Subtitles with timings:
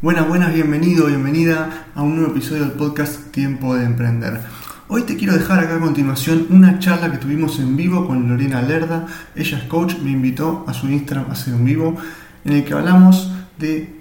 [0.00, 4.40] Buenas, buenas, bienvenido, bienvenida a un nuevo episodio del podcast Tiempo de Emprender.
[4.86, 8.62] Hoy te quiero dejar acá a continuación una charla que tuvimos en vivo con Lorena
[8.62, 9.08] Lerda.
[9.34, 11.96] Ella es coach, me invitó a su Instagram a hacer un vivo
[12.44, 13.92] en el que hablamos de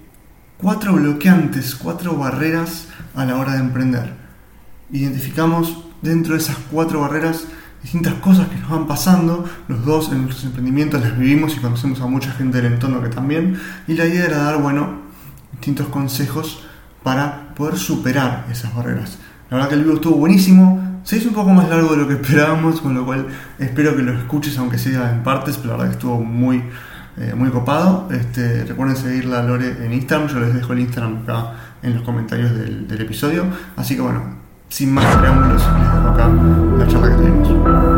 [0.59, 4.13] cuatro bloqueantes, cuatro barreras a la hora de emprender.
[4.91, 7.47] Identificamos dentro de esas cuatro barreras
[7.81, 9.45] distintas cosas que nos van pasando.
[9.67, 13.09] Los dos en nuestros emprendimientos las vivimos y conocemos a mucha gente del entorno que
[13.09, 13.59] también.
[13.87, 15.06] Y la idea era dar, bueno,
[15.57, 16.63] distintos consejos
[17.03, 19.17] para poder superar esas barreras.
[19.49, 22.07] La verdad que el video estuvo buenísimo, se hizo un poco más largo de lo
[22.07, 23.27] que esperábamos, con lo cual
[23.59, 26.63] espero que lo escuches aunque sea en partes, pero la verdad que estuvo muy,
[27.17, 28.09] eh, muy copado.
[28.11, 32.03] Este, recuerden seguirla a Lore en Instagram, yo les dejo el Instagram acá en los
[32.03, 33.45] comentarios del, del episodio.
[33.75, 34.21] Así que bueno,
[34.69, 36.29] sin más preámbulos, les dejo acá
[36.77, 37.96] la charla que tuvimos.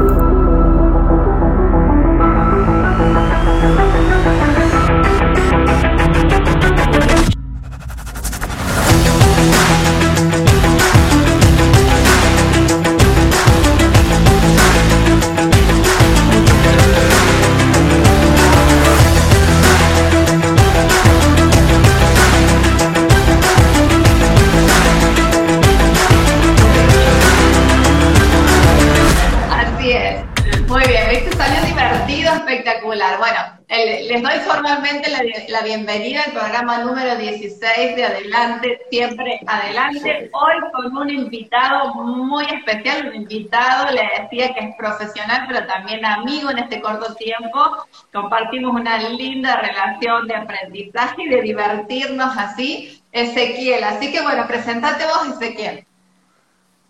[36.60, 40.30] Programa número 16 de Adelante, siempre adelante.
[40.34, 46.04] Hoy con un invitado muy especial, un invitado, le decía que es profesional, pero también
[46.04, 47.86] amigo en este corto tiempo.
[48.12, 53.02] Compartimos una linda relación de aprendizaje y de divertirnos así.
[53.14, 55.86] Ezequiel, así que bueno, presentate vos, Ezequiel.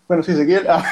[0.08, 0.66] Bueno, sí, Ezequiel.
[0.68, 0.82] Ah,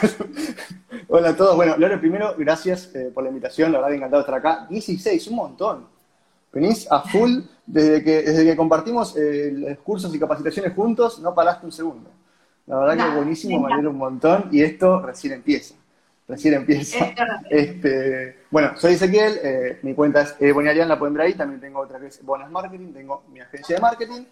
[1.08, 1.56] hola a todos.
[1.56, 3.72] Bueno, Lore, primero, gracias eh, por la invitación.
[3.72, 4.66] La verdad, encantado de estar acá.
[4.70, 5.97] 16, un montón.
[6.52, 11.34] Venís a full desde que, desde que compartimos eh, los cursos y capacitaciones juntos, no
[11.34, 12.10] paraste un segundo.
[12.66, 15.74] La verdad que es buenísimo, me alegro un montón y esto recién empieza.
[16.26, 17.14] Recién empieza.
[17.48, 21.80] Este, bueno, soy Ezequiel, eh, mi cuenta es eh, la pueden ver ahí, también tengo
[21.80, 24.24] otra que es Bonas Marketing, tengo mi agencia de marketing.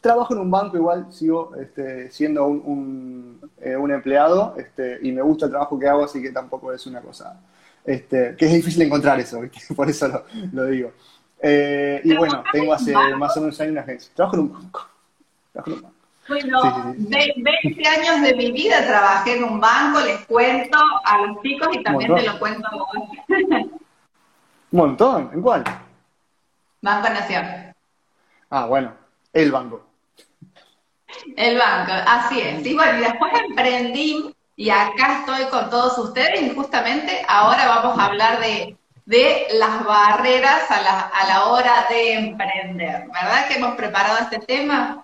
[0.00, 5.46] Trabajo en un banco igual, sigo este, siendo un, un, empleado este, y me gusta
[5.46, 7.40] el trabajo que hago, así que tampoco es una cosa
[7.84, 9.40] este, que es difícil encontrar eso,
[9.76, 10.92] por eso lo, lo digo.
[11.40, 14.12] Eh, y bueno, tengo hace más o menos años una agencia.
[14.14, 14.88] Trabajo en un banco.
[15.52, 15.98] Trabajo en un banco.
[16.28, 21.68] Bueno, 20 años de mi vida trabajé en un banco, les cuento a los chicos
[21.72, 22.88] y también te lo cuento a vos.
[24.70, 25.64] Un montón, ¿en cuál?
[26.82, 27.74] Banco Nación.
[28.50, 28.92] Ah, bueno,
[29.32, 29.82] el banco.
[31.34, 32.66] El banco, así es.
[32.66, 37.98] Y bueno, y después emprendí y acá estoy con todos ustedes y justamente ahora vamos
[37.98, 38.76] a hablar de
[39.08, 43.06] de las barreras a la, a la hora de emprender.
[43.06, 45.02] ¿Verdad que hemos preparado este tema?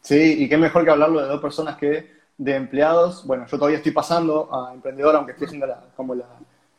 [0.00, 3.26] Sí, y qué mejor que hablarlo de dos personas que de empleados.
[3.26, 6.24] Bueno, yo todavía estoy pasando a emprendedor, aunque estoy haciendo la, como la,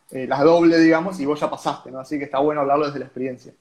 [0.09, 1.99] eh, doble, digamos, y vos ya pasaste, ¿no?
[1.99, 3.53] Así que está bueno hablarlo desde la experiencia.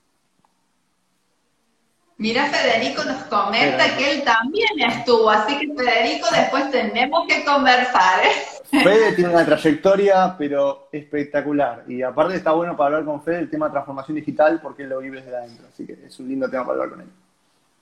[2.19, 8.25] Mira, Federico nos comenta que él también estuvo, así que Federico, después tenemos que conversar.
[8.25, 8.81] ¿eh?
[8.83, 11.85] Fede tiene una trayectoria, pero espectacular.
[11.87, 14.89] Y aparte está bueno para hablar con Fede el tema de transformación digital, porque él
[14.89, 15.67] lo vive desde adentro.
[15.71, 17.09] Así que es un lindo tema para hablar con él.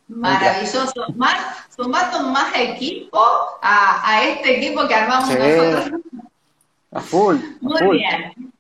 [0.09, 0.93] Maravilloso.
[1.15, 3.25] Más, sumando más equipo
[3.63, 6.01] a, este equipo que armamos nosotros.
[6.91, 7.37] A full.
[7.61, 8.53] Muy bien.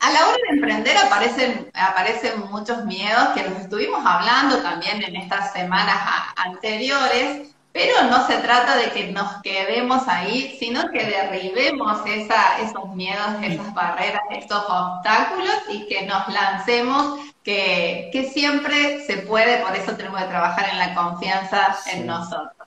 [0.00, 5.16] A la hora de emprender aparecen, aparecen muchos miedos que los estuvimos hablando también en
[5.16, 5.96] estas semanas
[6.36, 12.94] anteriores, pero no se trata de que nos quedemos ahí, sino que derribemos esa, esos
[12.94, 19.74] miedos, esas barreras, esos obstáculos y que nos lancemos, que, que siempre se puede, por
[19.74, 22.63] eso tenemos que trabajar en la confianza en nosotros.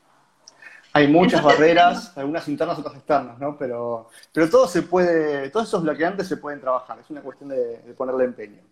[0.98, 3.56] Hay muchas barreras, algunas internas, otras externas, ¿no?
[3.56, 7.94] Pero, pero todo se puede, todos esos bloqueantes se pueden trabajar, es una cuestión de,
[7.96, 8.64] ponerle empeño.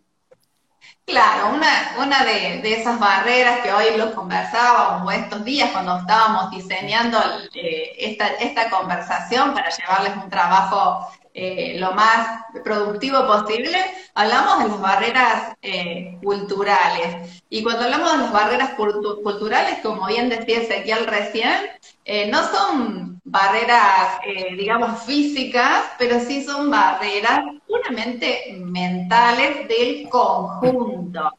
[1.05, 7.19] Claro, una, una de, esas barreras que hoy lo conversábamos estos días cuando estábamos diseñando
[7.53, 11.07] eh, esta, esta conversación para llevarles un trabajo
[11.37, 13.77] eh, lo más productivo posible,
[14.13, 17.43] hablamos de las barreras eh, culturales.
[17.49, 21.51] Y cuando hablamos de las barreras culturales, como bien decía Ezequiel recién,
[22.05, 24.19] eh, no son barreras,
[24.57, 31.31] digamos, físicas, pero sí son barreras puramente mentales del conjunto.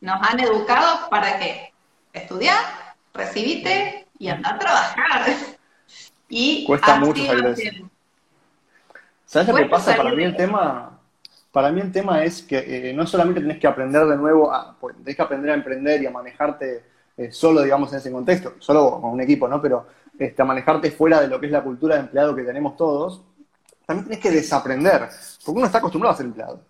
[0.00, 1.72] Nos han educado para qué?
[2.12, 2.58] Estudiar,
[3.14, 5.26] recibirte y andar a trabajar.
[6.28, 7.88] Y Cuesta mucho salir
[9.24, 9.94] ¿Sabes lo que pasa?
[9.94, 10.98] Para mí el tema,
[11.52, 14.74] para mí el tema es que eh, no solamente tenés que aprender de nuevo, a,
[14.78, 16.82] pues, tenés que aprender a emprender y a manejarte
[17.16, 19.60] eh, solo, digamos, en ese contexto, solo con un equipo, ¿no?
[19.60, 19.86] Pero
[20.18, 23.22] este, a manejarte fuera de lo que es la cultura de empleado que tenemos todos,
[23.86, 25.08] también tienes que desaprender,
[25.44, 26.60] porque uno está acostumbrado a ser empleado.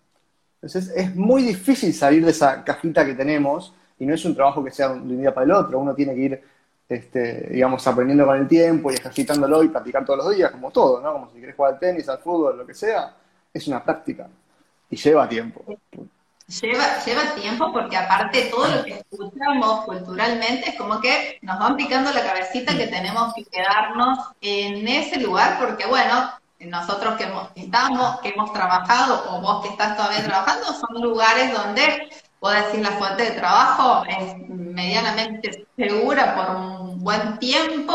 [0.56, 4.62] Entonces es muy difícil salir de esa cajita que tenemos y no es un trabajo
[4.62, 6.42] que sea de un día para el otro, uno tiene que ir,
[6.88, 11.00] este, digamos, aprendiendo con el tiempo y ejercitándolo y practicar todos los días, como todo,
[11.00, 11.12] ¿no?
[11.12, 13.14] Como si quieres jugar al tenis, al fútbol, lo que sea,
[13.52, 14.28] es una práctica
[14.90, 15.64] y lleva tiempo.
[16.48, 21.76] Lleva, lleva tiempo porque aparte todo lo que escuchamos culturalmente es como que nos van
[21.76, 26.30] picando la cabecita que tenemos que quedarnos en ese lugar porque bueno,
[26.60, 31.52] nosotros que hemos, estamos, que hemos trabajado o vos que estás todavía trabajando son lugares
[31.52, 32.08] donde
[32.40, 37.94] puedo decir la fuente de trabajo es medianamente segura por un buen tiempo,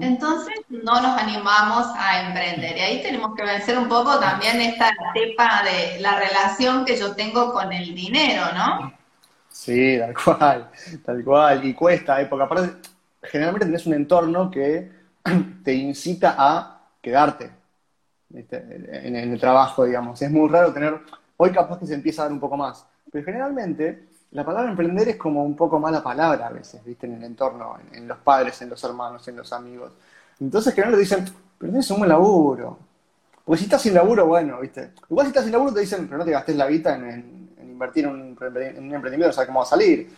[0.00, 2.76] entonces no nos animamos a emprender.
[2.76, 7.14] Y ahí tenemos que vencer un poco también esta cepa de la relación que yo
[7.14, 8.92] tengo con el dinero, ¿no?
[9.48, 10.70] Sí, tal cual,
[11.04, 11.64] tal cual.
[11.64, 12.26] Y cuesta, ¿eh?
[12.26, 12.88] porque aparte,
[13.22, 14.90] generalmente tenés un entorno que
[15.64, 17.50] te incita a quedarte
[18.34, 20.20] en el trabajo, digamos.
[20.20, 21.00] Es muy raro tener,
[21.36, 25.08] hoy capaz que se empieza a dar un poco más, pero generalmente la palabra emprender
[25.10, 27.06] es como un poco mala palabra a veces, ¿viste?
[27.06, 29.92] En el entorno, en, los padres, en los hermanos, en los amigos.
[30.40, 31.24] Entonces, que no le dicen,
[31.58, 32.78] pero tienes un buen laburo.
[33.44, 34.92] Porque si estás sin laburo, bueno, ¿viste?
[35.10, 38.04] Igual si estás sin laburo te dicen, pero no te gastes la vida en, invertir
[38.04, 40.10] en un, emprendimiento, o sea, cómo va a salir.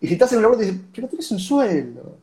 [0.00, 2.18] Y si estás sin laburo te dicen, pero tienes un sueldo.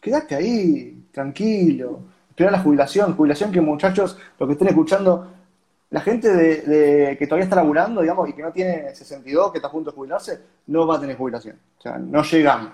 [0.00, 2.00] Quédate ahí, tranquilo.
[2.28, 3.16] Espera la jubilación.
[3.16, 5.32] Jubilación que, muchachos, lo que estén escuchando,
[5.90, 9.68] la gente de, que todavía está laburando, digamos, y que no tiene 62, que está
[9.68, 11.56] a punto de jubilarse, no va a tener jubilación.
[11.78, 12.72] O sea, no llegamos.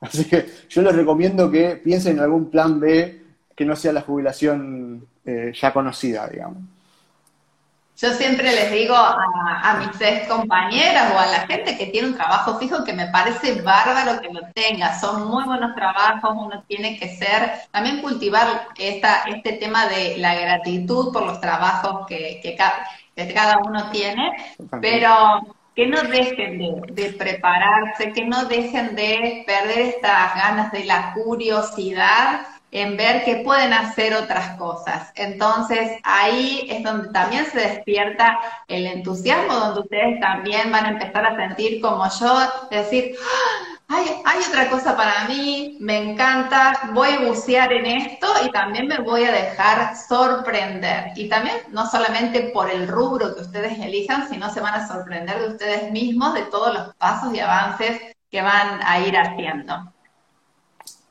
[0.00, 3.22] Así que yo les recomiendo que piensen en algún plan B
[3.54, 6.58] que no sea la jubilación eh, ya conocida, digamos.
[8.02, 12.16] Yo siempre les digo a, mis ex compañeras o a la gente que tiene un
[12.16, 14.98] trabajo fijo que me parece bárbaro que lo tenga.
[14.98, 20.34] Son muy buenos trabajos, uno tiene que ser, también cultivar esta, este tema de la
[20.34, 22.56] gratitud por los trabajos que, que,
[23.32, 24.32] cada uno tiene,
[24.80, 25.40] pero
[25.76, 31.12] que no dejen de, de, prepararse, que no dejen de perder estas ganas de la
[31.14, 32.40] curiosidad
[32.72, 35.12] en ver que pueden hacer otras cosas.
[35.14, 41.26] Entonces ahí es donde también se despierta el entusiasmo, donde ustedes también van a empezar
[41.26, 42.38] a sentir como yo,
[42.70, 43.72] decir, ¡Ah!
[44.24, 48.98] hay, otra cosa para mí, me encanta, voy a bucear en esto y también me
[48.98, 51.12] voy a dejar sorprender.
[51.16, 55.38] Y también no solamente por el rubro que ustedes elijan, sino se van a sorprender
[55.40, 59.92] de ustedes mismos, de todos los pasos y avances que van a ir haciendo.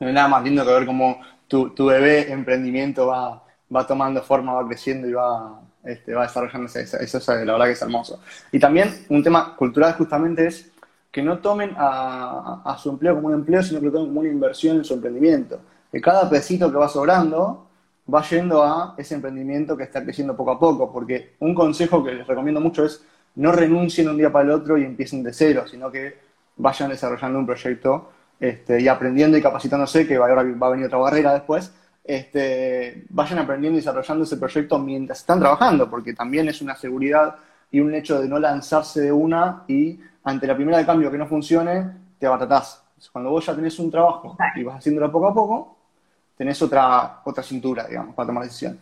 [0.00, 1.20] Hay nada más lindo que ver cómo
[1.52, 3.44] tu, bebé emprendimiento va,
[3.74, 6.82] va tomando forma, va creciendo y va, este, va desarrollándose.
[6.82, 8.20] Eso, es la verdad que es hermoso.
[8.50, 10.70] Y también un tema cultural justamente es
[11.10, 14.30] que no tomen a, su empleo como un empleo, sino que lo tomen como una
[14.30, 15.60] inversión en su emprendimiento.
[15.90, 17.68] Que cada pesito que va sobrando
[18.12, 20.90] va yendo a ese emprendimiento que está creciendo poco a poco.
[20.90, 23.04] Porque un consejo que les recomiendo mucho es
[23.34, 26.18] no renuncien un día para el otro y empiecen de cero, sino que
[26.56, 28.08] vayan desarrollando un proyecto
[28.42, 31.72] este, y aprendiendo y capacitándose, que ahora va a venir otra barrera después,
[32.02, 37.36] este, vayan aprendiendo y desarrollando ese proyecto mientras están trabajando, porque también es una seguridad
[37.70, 41.18] y un hecho de no lanzarse de una y ante la primera de cambio que
[41.18, 41.86] no funcione,
[42.18, 42.82] te abatatás.
[43.12, 45.76] Cuando vos ya tenés un trabajo y vas haciéndolo poco a poco,
[46.36, 48.80] tenés otra, otra cintura, digamos, para tomar decisiones.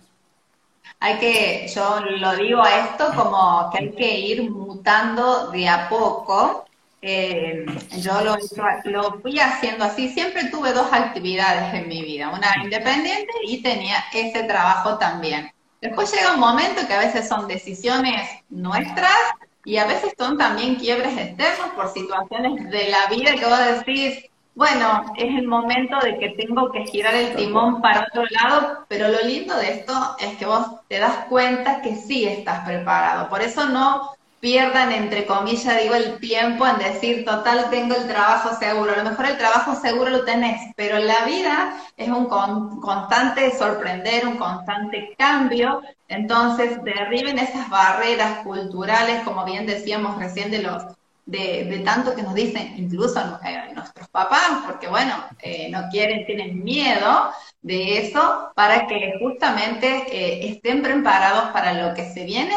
[1.00, 5.87] Hay que, yo lo digo a esto como que hay que ir mutando de a
[5.87, 6.64] poco
[7.02, 7.64] eh,
[7.99, 8.37] yo lo,
[8.85, 10.09] lo fui haciendo así.
[10.11, 15.50] Siempre tuve dos actividades en mi vida, una independiente y tenía ese trabajo también.
[15.80, 19.16] Después llega un momento que a veces son decisiones nuestras
[19.64, 24.30] y a veces son también quiebres externos por situaciones de la vida que vos decís,
[24.54, 29.09] bueno, es el momento de que tengo que girar el timón para otro lado, pero
[29.09, 33.30] lo lindo de esto es que vos te das cuenta que sí estás preparado.
[33.30, 38.56] Por eso no pierdan, entre comillas, digo, el tiempo en decir, total, tengo el trabajo
[38.59, 38.92] seguro.
[38.92, 44.26] A lo mejor el trabajo seguro lo tenés, pero la vida es un constante sorprender,
[44.26, 45.82] un constante cambio.
[46.09, 50.85] Entonces, derriben esas barreras culturales, como bien decíamos recién, de los
[51.26, 56.64] de, tanto que nos dicen, incluso eh, nuestros papás, porque bueno, eh, no quieren, tienen
[56.64, 57.30] miedo
[57.62, 62.54] de eso, para que justamente eh, estén preparados para lo que se viene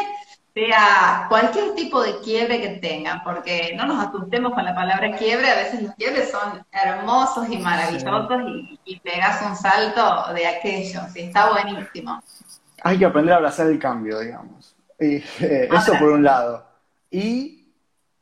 [0.54, 5.50] sea cualquier tipo de quiebre que tengan, porque no nos asustemos con la palabra quiebre,
[5.50, 8.42] a veces los quiebres son hermosos y maravillosos
[8.84, 12.22] y, pegas un salto de aquello, sí, está buenísimo.
[12.82, 14.76] Hay que aprender a abrazar el cambio, digamos.
[14.98, 15.24] Eh,
[15.72, 16.64] eso por un lado.
[17.10, 17.64] Y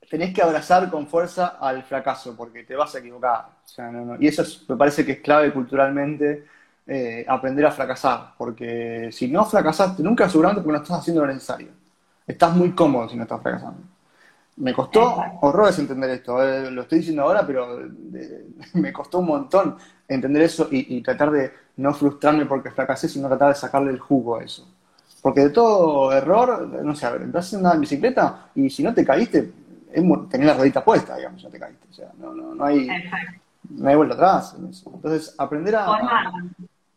[0.08, 3.46] tenés que abrazar con fuerza al fracaso, porque te vas a equivocar.
[4.18, 6.46] Y eso me parece que es clave culturalmente,
[6.86, 11.32] eh, aprender a fracasar, porque si no fracasaste nunca, seguramente porque no estás haciendo lo
[11.32, 11.81] necesario.
[12.26, 13.80] Estás muy cómodo si no estás fracasando.
[14.56, 17.78] Me costó horrores entender esto, eh, lo estoy diciendo ahora, pero
[18.74, 19.76] me costó un montón
[20.06, 24.36] entender eso y, tratar de no frustrarme porque fracasé, sino tratar de sacarle el jugo
[24.36, 24.68] a eso.
[25.22, 29.04] Porque de todo error, no sé, a ver, entras en bicicleta y si no te
[29.04, 29.52] caíste,
[30.28, 31.86] tenés la ruedita puesta, digamos, no te caíste.
[31.90, 32.88] O sea, no, no, no hay,
[33.70, 34.56] no hay vuelta atrás.
[34.58, 35.86] Entonces, aprender a,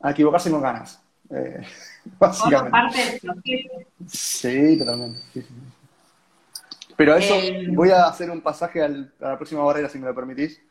[0.01, 1.01] a, equivocarse con ganas.
[1.29, 1.61] Eh,
[2.19, 2.71] básicamente.
[2.71, 3.69] Parte
[4.07, 5.19] sí, totalmente.
[5.33, 5.53] Sí, sí.
[6.95, 10.15] Pero eso, eh, voy a hacer un pasaje a la próxima barrera, si me lo
[10.15, 10.61] permitís,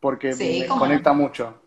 [0.00, 1.60] porque me conecta mucho.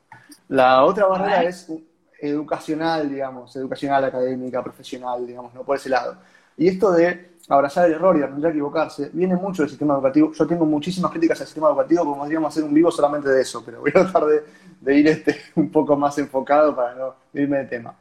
[0.47, 1.71] La otra barrera es
[2.19, 6.17] educacional, digamos, educacional, académica, profesional, digamos, no por ese lado.
[6.57, 10.31] Y esto de abrazar el error y aprender a equivocarse viene mucho del sistema educativo.
[10.31, 13.63] Yo tengo muchísimas críticas al sistema educativo, como podríamos hacer un vivo solamente de eso,
[13.65, 17.65] pero voy a tratar de, ir este un poco más enfocado para no irme de
[17.65, 17.95] tema.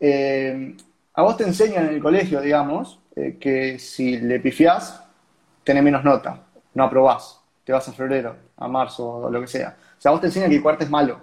[0.00, 0.76] Eh,
[1.14, 5.02] a vos te enseñan en el colegio, digamos, eh, que si le pifiás,
[5.64, 6.40] tenés menos nota,
[6.74, 9.76] no aprobás, te vas a febrero, a marzo o lo que sea.
[9.98, 11.20] O sea, vos te enseñan que el cuarto es malo.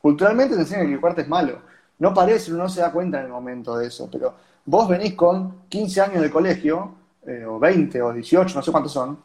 [0.00, 1.60] Culturalmente te enseñan que el cuarto es malo.
[1.98, 4.34] No parece, uno no se da cuenta en el momento de eso, pero
[4.64, 6.94] vos venís con 15 años de colegio,
[7.26, 9.18] eh, o 20 o 18, no sé cuántos son,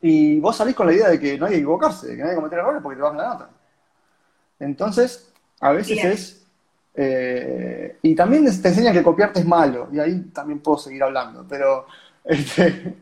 [0.00, 2.28] y vos salís con la idea de que no hay que equivocarse, de que no
[2.28, 3.50] hay que cometer errores porque te bajan la nota.
[4.58, 6.45] Entonces, a veces es...
[6.98, 11.44] Eh, y también te enseñan que copiarte es malo, y ahí también puedo seguir hablando,
[11.48, 11.86] pero...
[12.28, 12.96] Este,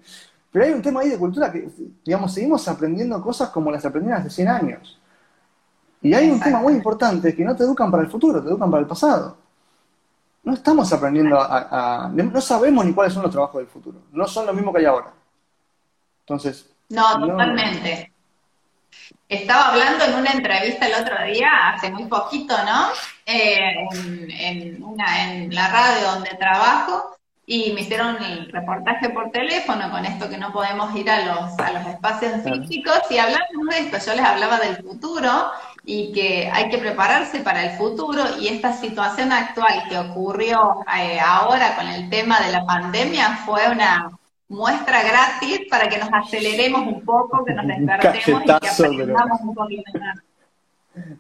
[0.55, 1.69] pero hay un tema ahí de cultura que,
[2.05, 5.01] digamos, seguimos aprendiendo cosas como las aprendimos hace 100 años.
[6.01, 8.71] Y hay un tema muy importante que no te educan para el futuro, te educan
[8.71, 9.37] para el pasado.
[10.45, 13.99] No estamos aprendiendo a, No sabemos ni cuáles son los trabajos del futuro.
[14.13, 15.13] No son los mismos que hay ahora.
[16.21, 16.71] Entonces...
[16.89, 18.14] No, totalmente.
[19.29, 22.89] Estaba hablando en una entrevista el otro día, hace muy poquito, ¿no?
[23.25, 27.15] Eh, en, una, en la radio donde trabajo,
[27.47, 31.59] y me hicieron el reportaje por teléfono con esto que no podemos ir a los,
[31.59, 35.51] a los espacios físicos y hablamos de esto, yo les hablaba del futuro
[35.85, 41.21] y que hay que prepararse para el futuro y esta situación actual que ocurrió eh,
[41.21, 44.11] ahora con el tema de la pandemia fue una
[44.55, 49.55] muestra gratis para que nos aceleremos un poco, que nos despertemos y que aprendamos un
[49.55, 50.19] poquito más.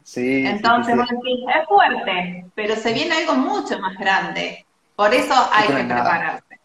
[0.04, 4.64] Sí, Entonces, es fuerte, pero se viene algo mucho más grande.
[4.94, 6.60] Por eso hay que prepararse.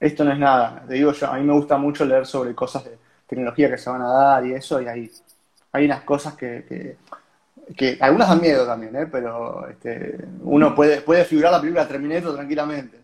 [0.00, 0.82] Esto no es nada.
[0.86, 3.90] Te digo yo, a mí me gusta mucho leer sobre cosas de tecnología que se
[3.90, 5.10] van a dar y eso, y hay,
[5.72, 6.96] hay unas cosas que,
[7.76, 9.06] que, algunas dan miedo también, ¿eh?
[9.06, 12.97] pero este, uno puede, puede figurar la película Terminator tranquilamente.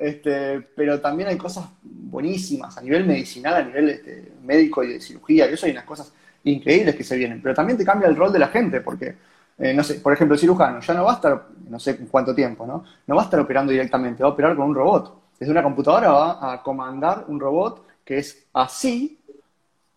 [0.00, 5.00] Este, pero también hay cosas buenísimas a nivel medicinal, a nivel este, médico y de
[5.00, 6.10] cirugía, y eso hay unas cosas
[6.44, 7.42] increíbles que se vienen.
[7.42, 9.14] Pero también te cambia el rol de la gente, porque
[9.58, 12.34] eh, no sé, por ejemplo, el cirujano ya no va a estar, no sé cuánto
[12.34, 12.82] tiempo, ¿no?
[13.06, 15.20] No va a estar operando directamente, va a operar con un robot.
[15.38, 19.20] Desde una computadora va a comandar un robot que es así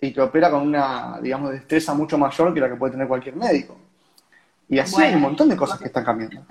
[0.02, 3.38] y que opera con una, digamos, destreza mucho mayor que la que puede tener cualquier
[3.38, 3.78] médico.
[4.68, 6.46] Y así hay un montón de cosas que están cambiando.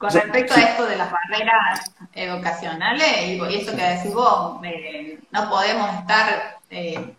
[0.00, 5.50] Con respecto a esto de las barreras educacionales, y eso que decís vos, eh, no
[5.50, 7.14] podemos estar eh,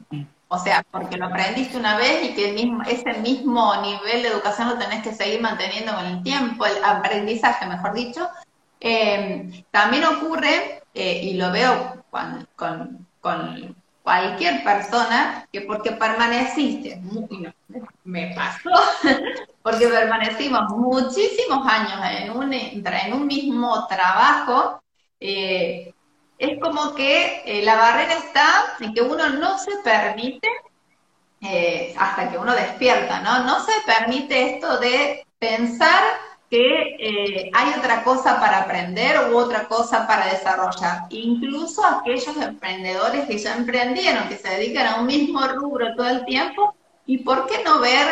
[0.48, 4.68] o sea, porque lo aprendiste una vez y que mismo, ese mismo nivel de educación
[4.70, 8.28] lo tenés que seguir manteniendo con el tiempo, el aprendizaje, mejor dicho.
[8.80, 17.00] Eh, también ocurre, y lo veo con, con, cualquier persona, que porque permaneciste,
[18.06, 18.72] me pasó,
[19.64, 24.82] porque permanecimos muchísimos años en un, en un mismo trabajo,
[25.20, 25.94] eh,
[26.38, 28.48] es como que eh, la barrera está
[28.80, 30.48] en que uno no se permite,
[31.42, 33.44] eh, hasta que uno despierta, ¿no?
[33.44, 36.02] No se permite esto de pensar
[36.50, 41.06] que hay otra cosa para aprender u otra cosa para desarrollar.
[41.10, 46.26] Incluso aquellos emprendedores que ya emprendieron, que se dedican a un mismo rubro todo el
[46.26, 48.08] tiempo, ¿y por qué no ver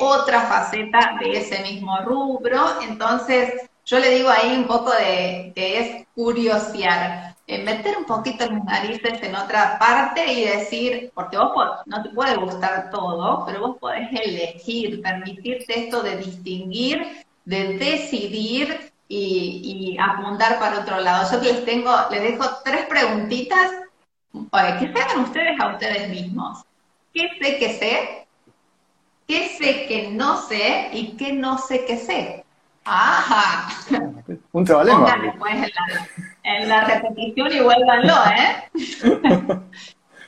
[0.00, 2.80] otra faceta de ese mismo rubro?
[2.82, 7.32] Entonces, yo le digo ahí un poco de que es curiosear.
[7.48, 11.52] Eh, meter un poquito las narices en otra parte y decir, porque vos
[11.86, 18.92] no te puede gustar todo, pero vos podés elegir, permitirte esto de distinguir, de decidir
[19.08, 21.30] y, apuntar para otro lado.
[21.30, 23.70] Yo les tengo, les dejo tres preguntitas
[24.32, 26.64] que se hagan ustedes a ustedes mismos.
[27.12, 28.26] ¿Qué sé que sé?
[29.26, 30.90] ¿Qué sé que no sé?
[30.92, 32.44] ¿Y qué no sé que sé?
[32.84, 33.68] Ajá.
[34.52, 35.16] Un trabalengua.
[35.38, 36.08] Pues, en la,
[36.42, 38.70] en la repetición y vuélvanlo, ¿eh?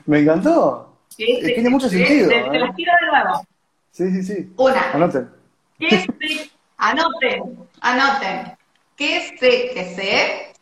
[0.07, 0.97] Me encantó.
[1.17, 2.29] Tiene mucho sentido.
[2.29, 3.47] Te, te, las tiro de nuevo.
[3.91, 4.53] Sí, sí, sí.
[4.57, 4.93] Una.
[4.93, 5.31] Anoten.
[5.79, 6.51] ¿Qué sé?
[6.77, 8.57] Anoten, anoten.
[8.97, 10.53] ¿Qué sé que sé?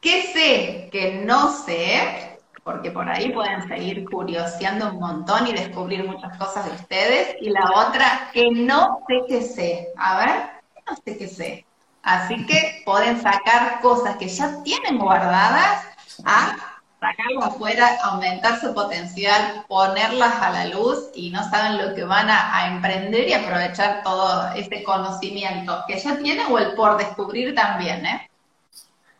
[0.00, 2.31] ¿Qué sé que no sé?
[2.64, 7.36] Porque por ahí pueden seguir curioseando un montón y descubrir muchas cosas de ustedes.
[7.40, 9.88] Y la otra, que no sé que sé.
[9.96, 10.50] A ver,
[10.88, 11.66] no sé qué sé.
[12.02, 15.86] Así que pueden sacar cosas que ya tienen guardadas
[16.24, 16.56] a
[17.02, 22.28] sacarlas afuera, aumentar su potencial, ponerlas a la luz y no saben lo que van
[22.30, 28.06] a, emprender y aprovechar todo este conocimiento que ya tienen o el por descubrir también,
[28.06, 28.30] ¿eh?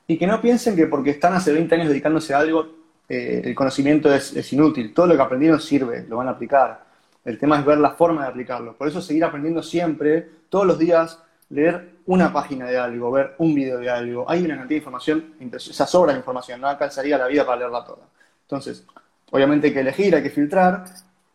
[0.07, 2.67] Y que no piensen que porque están hace 20 años dedicándose a algo,
[3.09, 4.95] eh, el conocimiento es, inútil.
[4.95, 6.85] Todo lo que aprendieron sirve, lo van a aplicar.
[7.25, 8.77] El tema es ver la forma de aplicarlo.
[8.77, 13.55] Por eso seguir aprendiendo siempre, todos los días, leer una página de algo, ver un
[13.55, 14.29] video de algo.
[14.29, 17.85] Hay una cantidad de información, esa sobra de información, no alcanzaría la vida para leerla
[17.85, 18.07] toda.
[18.43, 18.85] Entonces,
[19.31, 20.85] obviamente hay que elegir, hay que filtrar,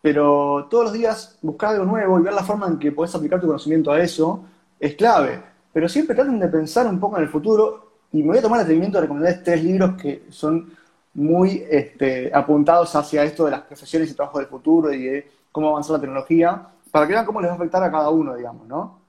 [0.02, 3.40] pero todos los días buscar algo nuevo y ver la forma en que podés aplicar
[3.40, 4.46] tu conocimiento a eso
[4.80, 5.42] es clave.
[5.74, 8.60] Pero siempre traten de pensar un poco en el futuro y me voy a tomar
[8.60, 10.72] el atrevimiento de recomendarles tres libros que son
[11.18, 15.70] muy este, apuntados hacia esto de las profesiones y trabajos del futuro y de cómo
[15.70, 18.68] avanzar la tecnología, para que vean cómo les va a afectar a cada uno, digamos,
[18.68, 19.00] ¿no?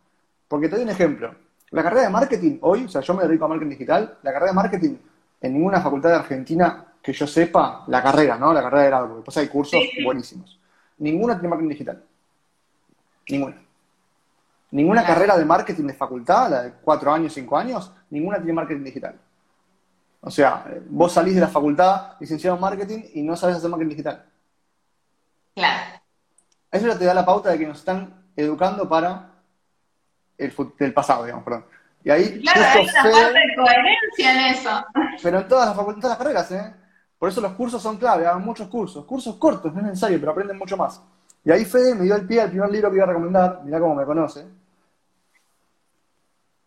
[0.49, 1.35] Porque te doy un ejemplo.
[1.71, 4.53] La carrera de marketing hoy, o sea, yo me dedico a marketing digital, la carrera
[4.53, 4.97] de marketing
[5.43, 8.55] en ninguna facultad de Argentina que yo sepa, la carrera, ¿no?
[8.55, 10.59] La carrera de grado, porque después hay cursos buenísimos.
[10.97, 12.03] Ninguna tiene marketing digital.
[13.29, 13.57] Ninguna.
[14.71, 18.85] Ninguna carrera de marketing de facultad, la de cuatro años, cinco años, ninguna tiene marketing
[18.85, 19.15] digital.
[20.21, 23.91] O sea, vos salís de la facultad licenciado en marketing y no sabes hacer marketing
[23.91, 24.25] digital.
[25.55, 26.01] Claro.
[26.71, 29.31] Eso ya te da la pauta de que nos están educando para
[30.37, 31.65] el, del pasado, digamos, perdón.
[32.05, 34.87] Y ahí claro, hay una parte de coherencia en eso.
[35.23, 36.75] Pero en todas las facultades, las carreras, ¿eh?
[37.19, 39.05] Por eso los cursos son clave, hagan muchos cursos.
[39.05, 41.03] Cursos cortos, no es necesario, pero aprenden mucho más.
[41.45, 43.81] Y ahí Fede me dio el pie al primer libro que iba a recomendar, mirá
[43.81, 44.47] cómo me conoce.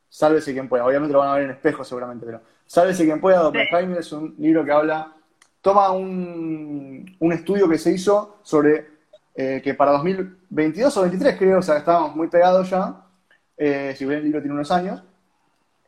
[0.10, 3.52] Sálvese quien pueda, obviamente lo van a ver en espejo seguramente, pero Sálvese quien pueda,
[3.70, 5.14] Jaime es un libro que habla,
[5.62, 8.88] toma un, un estudio que se hizo sobre
[9.36, 12.96] eh, que para 2022 o 2023 creo, o sea, estábamos muy pegados ya,
[13.58, 15.04] eh, si bien el libro tiene unos años,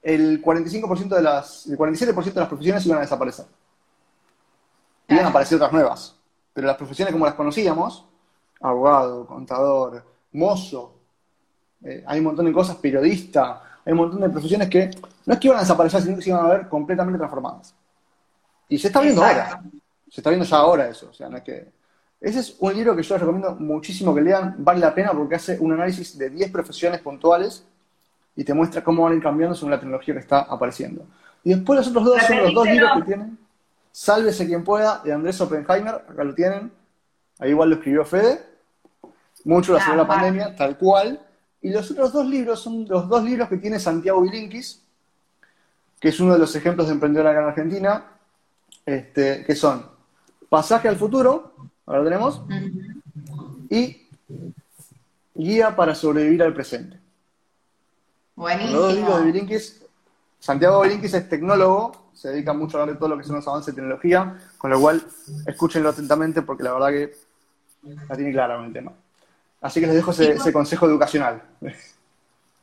[0.02, 3.46] el 45% de las, el 47% de las profesiones iban a desaparecer.
[5.08, 6.17] Iban a aparecer otras nuevas.
[6.54, 8.06] Pero las profesiones como las conocíamos,
[8.60, 10.96] abogado, contador, mozo,
[11.82, 14.91] eh, hay un montón de cosas, periodista, hay un montón de profesiones que
[15.25, 17.75] no es que iban a desaparecer, sino que se iban a ver completamente transformadas.
[18.69, 19.62] Y se está viendo ahora.
[20.09, 21.09] Se está viendo ya ahora eso.
[21.09, 21.71] O sea, no es que.
[22.19, 25.36] Ese es un libro que yo les recomiendo muchísimo que lean, vale la pena porque
[25.36, 27.65] hace un análisis de 10 profesiones puntuales
[28.33, 31.05] y te muestra cómo van a ir cambiando según la tecnología que está apareciendo.
[31.43, 33.38] Y después los otros dos son los dos libros que tienen.
[33.91, 36.71] Sálvese quien pueda, de Andrés Oppenheimer, acá lo tienen.
[37.39, 38.41] Ahí igual lo escribió Fede.
[39.43, 41.19] Mucho la ah, segunda pandemia, tal cual.
[41.62, 44.83] Y los otros dos libros son los dos libros que tiene Santiago Bilinkis,
[46.03, 48.03] que es uno de los ejemplos de emprendedor acá en Argentina,
[48.85, 49.85] este, que son
[50.49, 51.53] Pasaje al futuro,
[51.85, 52.41] ahora lo tenemos,
[53.69, 54.09] y
[55.33, 56.99] Guía para sobrevivir al presente.
[58.35, 58.81] Buenísimo.
[58.81, 59.81] Los libros de Bilinkis,
[60.41, 63.47] Santiago Bilinkis es tecnólogo, se dedica mucho a hablar de todo lo que son los
[63.47, 65.01] avances de tecnología, con lo cual
[65.47, 67.15] escúchenlo atentamente porque la verdad que
[68.09, 68.91] la tiene clara con el tema.
[69.61, 71.41] Así que les dejo ese, consejo educacional.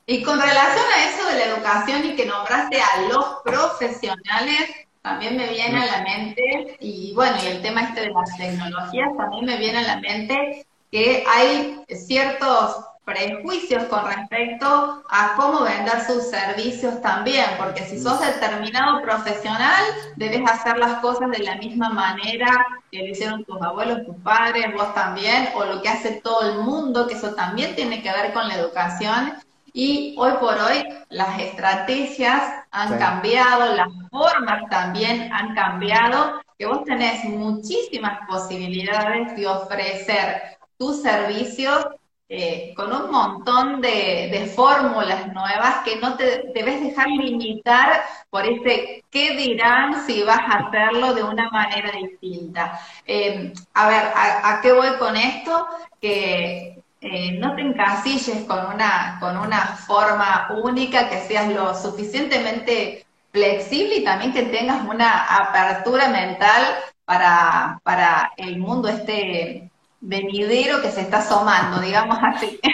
[0.06, 4.70] Y con relación a eso de la educación y que nombraste a los profesionales,
[5.02, 9.16] también me viene a la mente, y bueno, y el tema este de las tecnologías,
[9.16, 16.04] también me viene a la mente que hay ciertos prejuicios con respecto a cómo vender
[16.04, 19.84] sus servicios también, porque si sos determinado profesional,
[20.16, 24.72] debes hacer las cosas de la misma manera que lo hicieron tus abuelos, tus padres,
[24.74, 28.32] vos también, o lo que hace todo el mundo, que eso también tiene que ver
[28.32, 29.34] con la educación.
[29.72, 36.84] Y hoy por hoy las estrategias han cambiado, las formas también han cambiado, que vos
[36.84, 41.86] tenés muchísimas posibilidades de ofrecer tus servicios
[42.32, 49.02] eh, con un montón de, fórmulas nuevas que no te debes dejar limitar por ese
[49.10, 52.80] qué dirán si vas a hacerlo de una manera distinta.
[53.04, 55.66] Eh, a ver, ¿a, qué voy con esto?
[56.00, 63.06] Que eh, no te encasilles con una, con una forma única, que seas lo suficientemente
[63.32, 66.62] flexible y también que tengas una apertura mental
[67.04, 72.58] para, para el mundo este venidero que se está asomando, digamos así.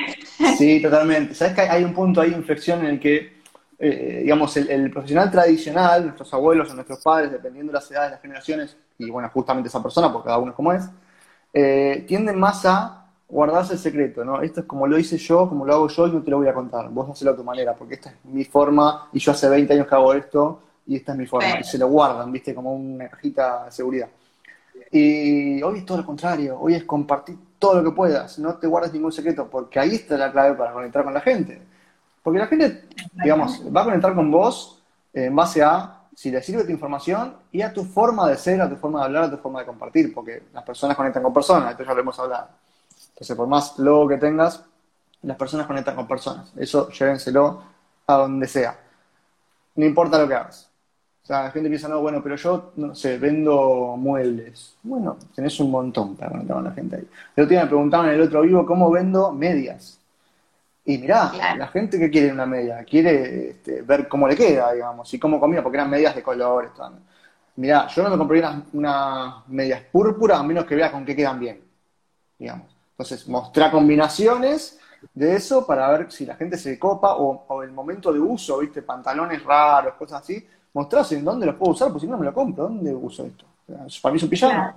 [0.59, 1.35] Sí, totalmente.
[1.35, 3.41] Sabes que hay un punto ahí, inflexión, en el que,
[3.79, 8.21] eh, digamos, el, profesional tradicional, nuestros abuelos o nuestros padres, dependiendo de las edades, las
[8.21, 10.85] generaciones, y bueno, justamente esa persona, porque cada uno es como es,
[11.55, 14.41] eh, tienden más a guardarse el secreto, ¿no?
[14.41, 16.49] Esto es como lo hice yo, como lo hago yo y no te lo voy
[16.49, 16.89] a contar.
[16.91, 19.87] Vos hacelo a tu manera, porque esta es mi forma y yo hace 20 años
[19.87, 21.61] que hago esto y esta es mi forma.
[21.61, 22.55] Y se lo guardan, ¿viste?
[22.55, 24.09] Como una cajita de seguridad.
[24.91, 28.67] Y hoy es todo lo contrario, hoy es compartir todo lo que puedas, no te
[28.67, 31.61] guardes ningún secreto, porque ahí está la clave para conectar con la gente.
[32.23, 36.65] Porque la gente, digamos, va a conectar con vos en base a si le sirve
[36.65, 39.37] tu información y a tu forma de ser, a tu forma de hablar, a tu
[39.37, 42.49] forma de compartir, porque las personas conectan con personas, esto ya lo hemos hablado.
[43.17, 44.63] Entonces, por más logo que tengas,
[45.23, 46.53] las personas conectan con personas.
[46.55, 47.63] Eso llévenselo
[48.07, 48.79] a donde sea.
[49.75, 50.71] No importa lo que hagas.
[51.23, 54.77] O sea, la gente piensa, no, bueno, pero yo, no sé, vendo muebles.
[54.83, 57.09] Bueno, tenés un montón para conectar con la gente ahí.
[57.35, 59.99] El otro día me preguntaban en el otro vivo cómo vendo medias.
[60.85, 65.13] Y mirá, la gente que quiere una media, quiere este, ver cómo le queda, digamos,
[65.15, 66.71] y cómo combina, porque eran medias de colores.
[67.57, 71.41] Mirá, yo no me compraría unas, medias púrpuras a menos que vea con qué quedan
[71.41, 71.61] bien,
[72.39, 72.76] digamos.
[72.99, 74.79] Entonces, mostrar combinaciones
[75.13, 78.81] de eso para ver si la gente se copa o, el momento de uso, ¿viste?
[78.81, 80.47] Pantalones raros, cosas así.
[80.73, 83.45] Mostrás en dónde los puedo usar, pues si no me lo compro, ¿dónde uso esto?
[84.01, 84.77] Para mí es un pijama.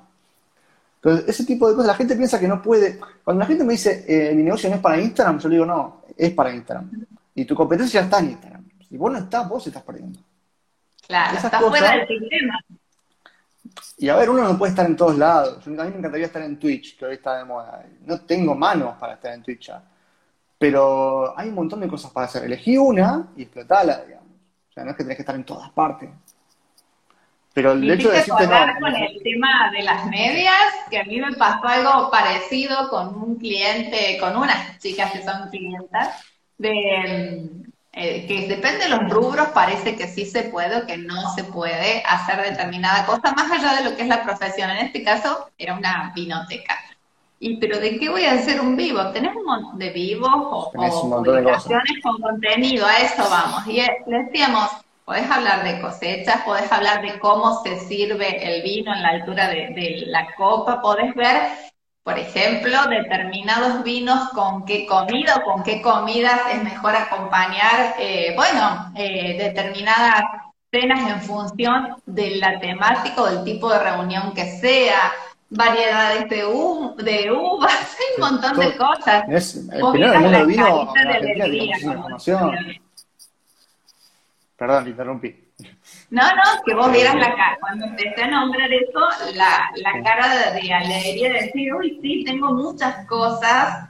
[0.95, 2.99] Entonces, ese tipo de cosas, la gente piensa que no puede.
[3.23, 5.65] Cuando la gente me dice, eh, mi negocio no es para Instagram, yo le digo,
[5.65, 6.91] no, es para Instagram.
[7.35, 8.65] Y tu competencia ya está en Instagram.
[8.89, 10.19] Si vos no estás, vos estás perdiendo.
[11.07, 12.59] Claro, estás fuera del sistema.
[13.97, 15.65] Y a ver, uno no puede estar en todos lados.
[15.65, 17.85] a mí me encantaría estar en Twitch, que hoy está de moda.
[18.05, 19.83] No tengo manos para estar en Twitch ya.
[20.57, 22.43] Pero hay un montón de cosas para hacer.
[22.43, 24.27] Elegí una y explotala, digamos.
[24.69, 26.09] O sea, no es que tenés que estar en todas partes.
[27.53, 28.79] Pero el hecho de decirte no.
[28.79, 33.35] con el tema de las medias, que a mí me pasó algo parecido con un
[33.37, 36.23] cliente, con unas chicas que son clientas,
[36.57, 41.33] de eh, que depende de los rubros, parece que sí se puede o que no
[41.33, 44.69] se puede hacer determinada cosa, más allá de lo que es la profesión.
[44.69, 46.77] En este caso, era una vinoteca.
[47.39, 49.11] Y, pero ¿de qué voy a hacer un vivo?
[49.11, 53.65] Tenés un montón de vivos o, publicaciones con contenido, a eso vamos.
[53.67, 54.69] Y eh, decíamos,
[55.09, 59.47] Podés hablar de cosechas, podés hablar de cómo se sirve el vino en la altura
[59.47, 61.49] de, la copa, podés ver,
[62.09, 68.33] por ejemplo, determinados vinos con qué comida o con qué comidas es mejor acompañar, eh,
[68.35, 70.23] bueno, eh, determinadas
[70.71, 75.11] cenas en función de la temática o del tipo de reunión que sea,
[75.51, 76.37] variedades de,
[77.03, 79.25] de uvas, hay un montón de cosas.
[79.29, 80.91] Es, el primero vino,
[84.57, 85.48] Perdón, te interrumpí.
[86.11, 88.99] No, no, que vos vieras la cara, cuando empecé a nombrar eso,
[89.35, 93.89] la, la cara de, alegría de decir, uy, sí, tengo muchas cosas,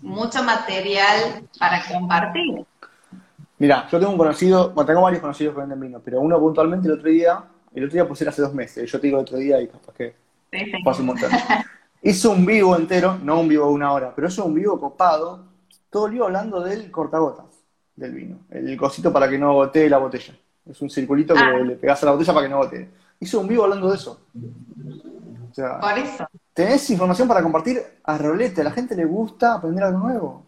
[0.00, 2.64] mucho material para compartir.
[3.58, 6.86] Mira, yo tengo un conocido, bueno, tengo varios conocidos que venden vino, pero uno puntualmente
[6.86, 7.42] el otro día,
[7.74, 9.66] el otro día pues era hace dos meses, yo te digo el otro día y
[9.66, 10.14] capaz que
[10.52, 11.00] sí, sí.
[11.00, 11.30] un montón.
[12.02, 15.46] hizo un vivo entero, no un vivo de una hora, pero hizo un vivo copado,
[15.90, 17.46] todo el vivo hablando del cortagotas
[17.96, 18.38] del vino.
[18.50, 20.34] El cosito para que no gotee la botella.
[20.68, 21.58] Es un circulito que ah.
[21.58, 22.88] le pegas a la botella para que no gotee.
[23.20, 24.20] Hizo un vivo hablando de eso.
[25.50, 26.28] O sea, Por eso.
[26.52, 28.60] Tenés información para compartir a rolete.
[28.60, 30.46] A la gente le gusta aprender algo nuevo.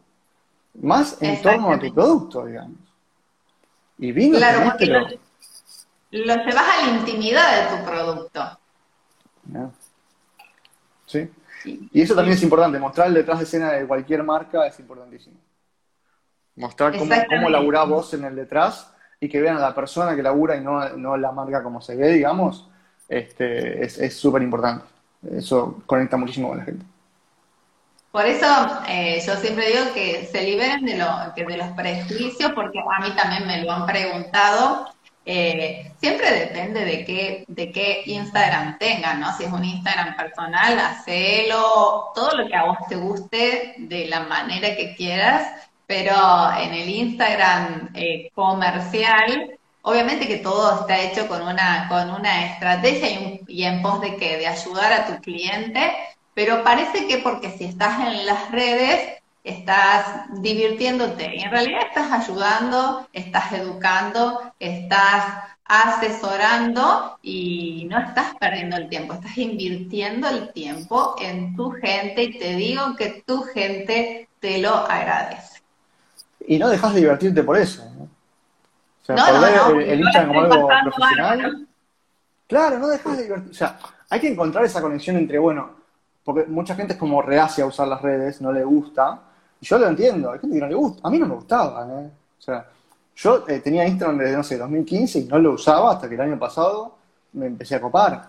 [0.81, 2.79] Más en torno a tu producto, digamos.
[3.99, 8.59] Y vino claro, porque lo, lo, llevas a la intimidad de tu producto.
[11.07, 11.31] Sí.
[11.65, 12.79] Y eso también es importante.
[12.79, 15.37] Mostrar el detrás de escena de cualquier marca es importantísimo.
[16.57, 20.23] Mostrar cómo, cómo laburás vos en el detrás y que vean a la persona que
[20.23, 22.69] labura y no, no la marca como se ve, digamos,
[23.09, 24.85] este, es súper importante.
[25.33, 26.85] Eso conecta muchísimo con la gente.
[28.11, 28.47] Por eso
[28.89, 33.15] eh, yo siempre digo que se liberen de, lo, de los prejuicios, porque a mí
[33.15, 34.89] también me lo han preguntado.
[35.27, 39.37] Eh, siempre depende de qué, de qué Instagram tengan, ¿no?
[39.37, 44.21] Si es un Instagram personal, hacelo, todo lo que a vos te guste, de la
[44.21, 51.41] manera que quieras, pero en el Instagram eh, comercial, obviamente que todo está hecho con
[51.41, 55.95] una, estrategia y, en pos de que de ayudar a tu cliente,
[56.35, 62.13] pero parece que porque si estás en las redes estás divirtiéndote y en realidad estás
[62.13, 65.25] ayudando, estás educando, estás
[65.65, 72.39] asesorando y no estás perdiendo el tiempo, estás invirtiendo el tiempo en tu gente y
[72.39, 75.58] te digo que tu gente te lo agradece
[76.47, 77.85] y no dejas de divertirte por eso.
[77.97, 78.05] ¿no?
[78.05, 81.69] O sea, por ver el, Instagram como algo profesional.
[82.47, 83.51] Claro, no dejas de divertirte.
[83.53, 85.71] O sea, hay que encontrar esa conexión entre, bueno,
[86.25, 89.21] porque mucha gente es como reacia a usar las redes, no le gusta.
[89.61, 91.09] Y yo lo entiendo, hay gente que no le gusta.
[91.09, 92.11] A mí no me gustaba, ¿eh?
[92.39, 92.67] O sea,
[93.17, 96.21] yo eh, tenía Instagram desde, no sé, 2015 y no lo usaba hasta que el
[96.21, 96.97] año pasado
[97.33, 98.29] me empecé a copar.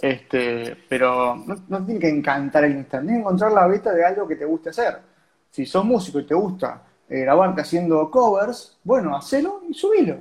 [0.00, 4.04] Este, pero no, no tiene que encantar el Instagram, tiene que encontrar la beta de
[4.04, 4.98] algo que te guste hacer.
[5.50, 10.18] Si sos músico y te gusta eh, grabarte haciendo covers, bueno, hacelo y subilo.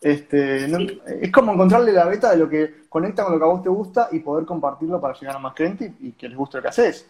[0.00, 0.78] Este, no-
[1.20, 3.68] es como encontrarle la beta de lo que conecta con lo que a vos te
[3.68, 6.62] gusta y poder compartirlo para llegar a más gente y, y que les guste lo
[6.62, 7.08] que haces.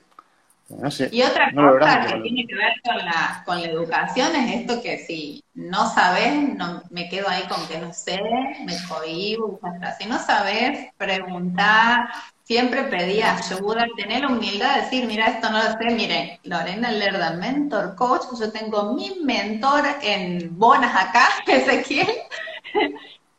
[0.68, 1.10] No sé.
[1.12, 4.82] Y otra no cosa que tiene que ver con la, con la educación es esto
[4.82, 8.20] que si no sabes, no, me quedo ahí con que no sé,
[8.66, 9.60] me cohibo.
[9.98, 12.08] Si no sabes, preguntar,
[12.46, 16.92] siempre pedir ayuda, tener la humildad de decir, mira, esto no lo sé, miren, Lorena
[16.92, 22.06] Lerda, mentor coach, yo tengo mi mentor en Bonas acá, Ezequiel,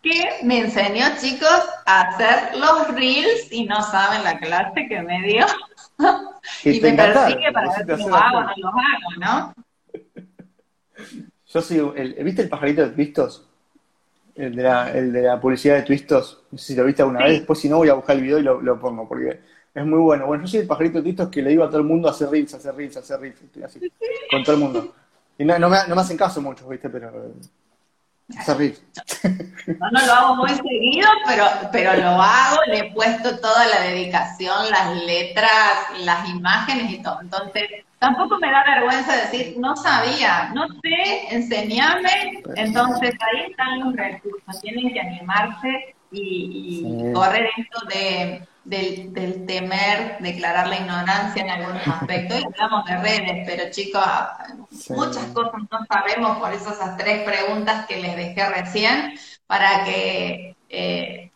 [0.04, 5.22] que me enseñó, chicos, a hacer los reels y no saben la clase que me
[5.24, 5.46] dio.
[6.63, 8.58] Y te me persigue para ver si lo hago o no hacer.
[8.63, 9.54] lo hago, ¿no?
[11.48, 13.47] Yo soy el, ¿viste el pajarito de Twistos?
[14.38, 16.43] El de la, el de la publicidad de Twistos.
[16.52, 17.26] No sé si lo viste alguna Sí.
[17.26, 17.38] vez.
[17.39, 19.39] Después, si no, voy a buscar el video y lo, lo pongo porque
[19.73, 20.28] es muy bueno.
[20.28, 22.30] Bueno, yo soy el pajarito de Twistos que le digo a todo el mundo hacer
[22.30, 23.41] reels, hacer reels, hacer reels.
[23.41, 23.80] Estoy así,
[24.32, 24.95] con todo el mundo.
[25.39, 26.89] Y no, no, me, no me hacen caso muchos, ¿viste?
[26.89, 27.12] Pero.
[28.38, 28.76] Hacer.
[29.80, 33.82] No, no lo hago muy seguido, pero, pero lo hago, le he puesto toda la
[33.82, 35.50] dedicación, las letras,
[36.00, 37.21] las imágenes y todo.
[37.21, 37.63] Entonces,
[38.00, 42.44] tampoco me da vergüenza decir, no sabía, no sé, enseñame.
[42.56, 47.14] Entonces, ahí están los recursos, tienen que animarse y, y Sí.
[47.14, 52.40] correr esto de, del, del temer, declarar la ignorancia en algunos aspectos.
[52.40, 54.04] Y hablamos de redes, pero chicos,
[54.70, 54.94] Sí.
[54.94, 59.14] muchas cosas no sabemos, por eso esas tres preguntas que les dejé recién,
[59.48, 61.32] para que eh,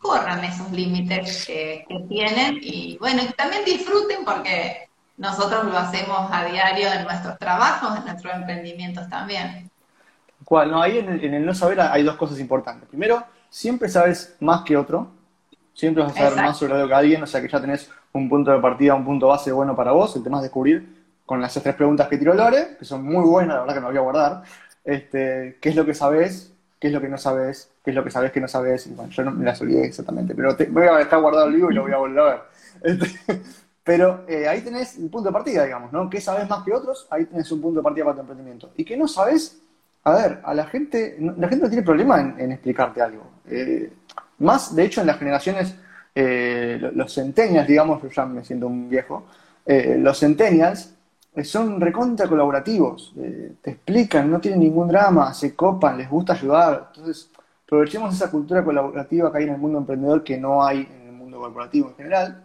[0.00, 4.88] corran esos límites que, que tienen y bueno, y también disfruten porque
[5.22, 9.70] nosotros lo hacemos a diario en nuestros trabajos, en nuestros emprendimientos también.
[10.44, 10.72] ¿Cuál?
[10.72, 12.88] No, ahí en el, en el no saber hay dos cosas importantes.
[12.88, 15.12] Primero, siempre sabes más que otro.
[15.74, 16.48] Siempre vas a saber Exacto.
[16.48, 19.04] más sobre algo que alguien, o sea que ya tenés un punto de partida, un
[19.04, 20.14] punto base bueno para vos.
[20.16, 23.54] El tema es descubrir con las tres preguntas que tiró Lore, que son muy buenas,
[23.54, 24.42] la verdad que me voy a guardar.
[24.84, 26.52] Este, ¿Qué es lo que sabes?
[26.80, 27.70] ¿Qué es lo que no sabes?
[27.84, 28.88] ¿Qué es lo que sabes que no sabes?
[28.88, 31.52] Y bueno, yo no me las olvidé exactamente, pero te, voy a dejar guardado el
[31.52, 32.40] libro y lo voy a volver a ver.
[32.82, 33.42] Este,
[33.84, 36.08] pero eh, ahí tenés el punto de partida, digamos, ¿no?
[36.08, 37.06] ¿Qué sabes más que otros?
[37.10, 38.70] Ahí tenés un punto de partida para tu emprendimiento.
[38.76, 39.58] ¿Y qué no sabes?
[40.04, 43.24] A ver, a la gente, la gente no tiene problema en, en explicarte algo.
[43.48, 43.92] Eh,
[44.38, 45.74] más, de hecho, en las generaciones,
[46.14, 49.24] eh, lo- los centennials, digamos, yo ya me siento un viejo,
[49.66, 50.94] eh, los centennials
[51.34, 53.14] eh, son recontra colaborativos,
[53.62, 56.90] te explican, no tienen ningún drama, se copan, les gusta ayudar.
[56.94, 57.30] Entonces,
[57.64, 61.12] aprovechemos esa cultura colaborativa que hay en el mundo emprendedor que no hay en el
[61.12, 62.42] mundo corporativo en general.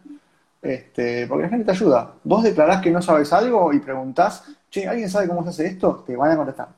[0.68, 2.16] Este, porque la gente te ayuda.
[2.24, 6.04] Vos declarás que no sabes algo y preguntás, che, ¿alguien sabe cómo se hace esto?
[6.06, 6.70] Te van a contestar.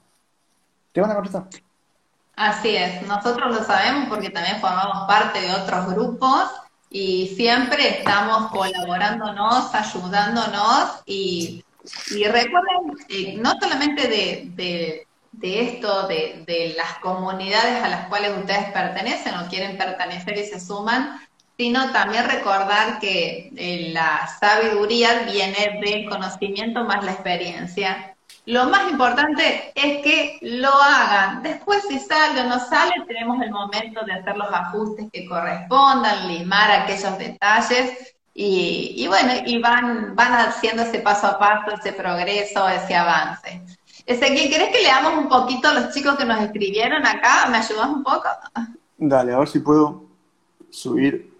[0.92, 1.46] Te van a contestar.
[2.36, 6.50] Así es, nosotros lo sabemos porque también formamos parte de otros grupos
[6.90, 11.66] y siempre estamos colaborándonos, ayudándonos y,
[12.08, 18.08] y recuerden, eh, no solamente de, de- de esto, de, de las comunidades a las
[18.08, 21.20] cuales ustedes pertenecen o quieren pertenecer y se suman,
[21.60, 28.16] sino también recordar que eh, la sabiduría viene del conocimiento más la experiencia.
[28.46, 31.44] Lo más importante es que lo hagan.
[31.44, 36.30] Después, si sale o no sale, tenemos el momento de hacer los ajustes que correspondan,
[36.30, 41.92] limar aquellos detalles y, y bueno, y van, van haciendo ese paso a paso, ese
[41.92, 43.62] progreso, ese avance.
[44.06, 47.48] Ezequiel, ¿querés que leamos un poquito a los chicos que nos escribieron acá?
[47.52, 48.30] ¿Me ayudas un poco?
[48.98, 50.06] Dale, a ver si puedo
[50.70, 51.38] subir.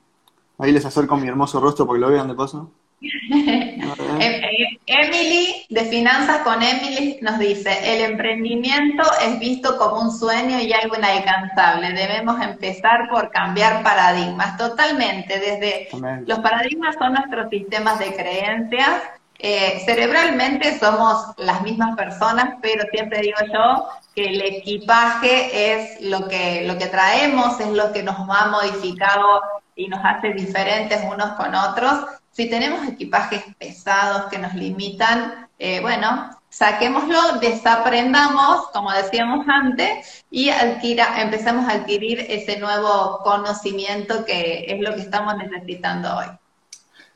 [0.60, 2.72] Ahí les acerco mi hermoso rostro porque lo vean de paso.
[3.02, 10.12] Em- em- Emily, de Finanzas con Emily, nos dice, el emprendimiento es visto como un
[10.12, 11.94] sueño y algo inalcanzable.
[11.94, 14.58] Debemos empezar por cambiar paradigmas.
[14.58, 15.90] Totalmente, desde
[16.26, 19.04] los paradigmas son nuestros sistemas de creencias.
[19.38, 26.28] Eh, cerebralmente somos las mismas personas, pero siempre digo yo que el equipaje es lo
[26.28, 29.42] que, lo que traemos, es lo que nos ha modificado
[29.80, 32.06] y nos hace diferentes unos con otros.
[32.32, 40.50] Si tenemos equipajes pesados que nos limitan, eh, bueno, saquémoslo, desaprendamos, como decíamos antes, y
[40.50, 46.28] adquira, empecemos a adquirir ese nuevo conocimiento que es lo que estamos necesitando hoy.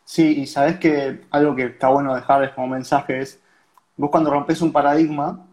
[0.05, 3.41] Sí, y sabes que algo que está bueno dejarles como mensaje es,
[3.97, 5.45] vos cuando rompes un paradigma,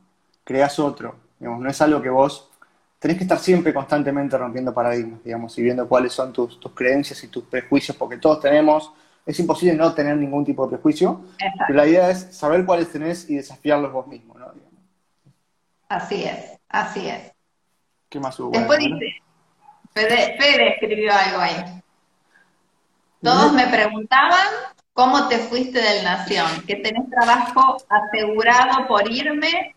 [0.45, 1.17] creas otro.
[1.41, 2.50] No es algo que vos
[3.01, 7.25] tenés que estar siempre constantemente rompiendo paradigmas, digamos, y viendo cuáles son tus, tus creencias
[7.25, 8.93] y tus prejuicios, porque todos tenemos,
[9.25, 11.65] es imposible no tener ningún tipo de prejuicio, Exacto.
[11.67, 14.53] pero la idea es saber cuáles tenés y desafiarlos vos mismos, ¿no?
[14.53, 14.75] Digamos.
[15.89, 17.33] Así es, así es.
[18.11, 18.51] ¿Qué más hubo?
[18.51, 19.23] Después Bueno, dice,
[19.95, 21.83] Fede, Fede escribió algo ahí.
[23.23, 24.47] Todos me preguntaban
[24.93, 29.75] cómo te fuiste del Nación, que tenés trabajo asegurado por irme,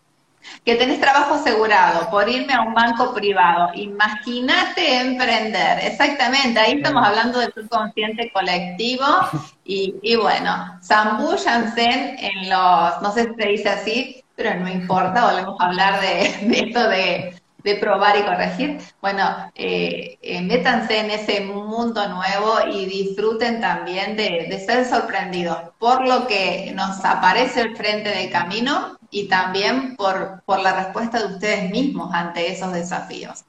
[0.64, 3.70] que tenés trabajo asegurado por irme a un banco privado.
[3.74, 5.78] Imagínate emprender.
[5.82, 9.04] Exactamente, ahí estamos hablando del subconsciente colectivo
[9.64, 15.26] y, y bueno, zambúllanse en los, no sé si se dice así, pero no importa,
[15.26, 21.00] volvemos a hablar de, de esto de de probar y corregir, bueno, eh, eh, métanse
[21.00, 27.62] en ese mundo nuevo y disfruten también de, ser sorprendidos por lo que nos aparece
[27.62, 32.72] al frente del camino y también por, por la respuesta de ustedes mismos ante esos
[32.72, 33.44] desafíos.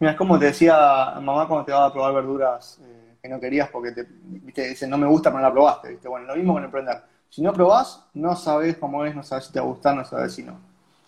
[0.00, 3.38] Mira, es como te decía mamá cuando te daba a probar verduras eh, que no
[3.38, 5.90] querías porque te viste, dicen no me gusta, pero no la probaste.
[5.90, 6.08] ¿viste?
[6.08, 7.02] Bueno, lo mismo con emprender.
[7.28, 10.06] Si no probás, no sabes cómo es, no sabes si te va a gustar, no
[10.06, 10.58] sabes si no.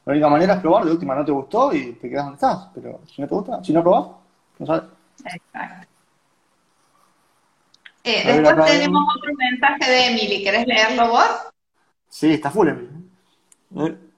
[0.04, 2.68] La única manera es probar, de última no te gustó y te quedas donde estás.
[2.74, 4.10] Pero si no te gusta, si no probás,
[4.58, 4.82] no sabes.
[5.24, 5.88] Exacto.
[8.04, 10.44] Eh, después tenemos otro mensaje de Emily.
[10.44, 11.30] ¿Querés leerlo vos?
[12.10, 12.95] Sí, está full, Emily.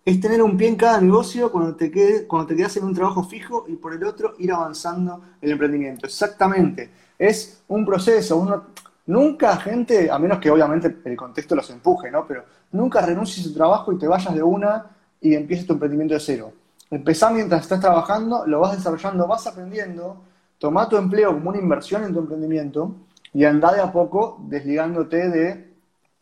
[0.05, 3.25] Es tener un pie en cada negocio cuando te, quedes, te quedas en un trabajo
[3.25, 6.07] fijo y por el otro ir avanzando el emprendimiento.
[6.07, 6.91] Exactamente.
[7.19, 8.65] Es un proceso.
[9.07, 12.27] Nunca, gente, a menos que obviamente el contexto los empuje, ¿no?
[12.27, 14.87] Pero nunca renuncies a tu trabajo y te vayas de una
[15.21, 16.53] y empieces tu emprendimiento de cero.
[16.91, 20.23] Empezá mientras estás trabajando, lo vas desarrollando, vas aprendiendo,
[20.59, 22.95] toma tu empleo como una inversión en tu emprendimiento
[23.35, 25.68] y anda de a poco desligándote de,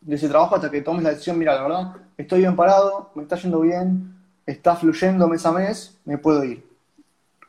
[0.09, 3.37] ese trabajo hasta que tomes la decisión, mira, la verdad, estoy bien parado, me está
[3.37, 4.15] yendo bien,
[4.47, 6.65] está fluyendo mes a mes, me puedo ir.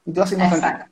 [0.06, 0.88] Y te vas a ir más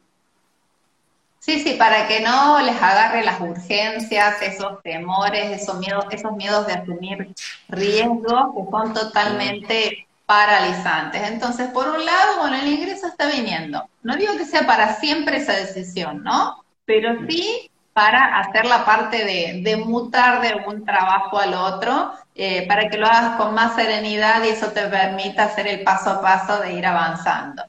[1.39, 6.65] Sí, sí, para que no les agarre las urgencias, esos temores, esos miedos, esos miedos
[6.65, 7.35] de asumir
[7.69, 11.21] riesgos que son totalmente paralizantes.
[11.21, 13.87] Entonces, por un lado, bueno, el ingreso está viniendo.
[14.01, 16.63] No digo que sea para siempre esa decisión, ¿no?
[16.85, 22.89] Pero sí para hacer la parte de, mutar de un trabajo al otro, eh, para
[22.89, 26.59] que lo hagas con más serenidad y eso te permita hacer el paso a paso
[26.59, 27.63] de ir avanzando.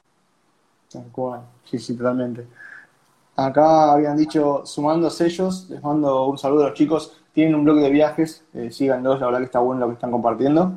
[0.91, 2.45] Tal cual, sí, sí, totalmente.
[3.37, 7.77] Acá habían dicho, sumando sellos, les mando un saludo a los chicos, tienen un blog
[7.77, 10.73] de viajes, eh, síganlos, la verdad que está bueno lo que están compartiendo.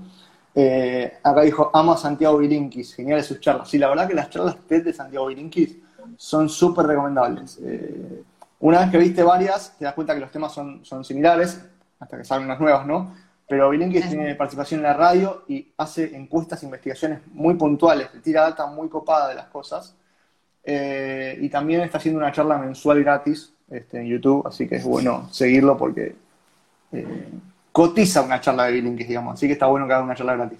[0.55, 3.69] Eh, acá dijo, amo a Santiago Virinkis, geniales sus charlas.
[3.69, 5.77] Sí, la verdad que las charlas de Santiago Virinkis
[6.17, 7.59] son súper recomendables.
[7.65, 8.23] Eh,
[8.61, 11.61] una vez que viste varias, te das cuenta que los temas son, son similares,
[11.99, 13.15] hasta que salen unas nuevas, ¿no?
[13.49, 18.67] Pero Virinkis tiene participación en la radio y hace encuestas, investigaciones muy puntuales, tira data
[18.67, 19.97] muy copada de las cosas.
[20.63, 24.85] Eh, y también está haciendo una charla mensual gratis este, en YouTube, así que es
[24.85, 26.15] bueno seguirlo porque
[27.73, 29.35] cotiza una charla de Bilinkis, digamos.
[29.35, 30.59] Así que está bueno que haga una charla gratis.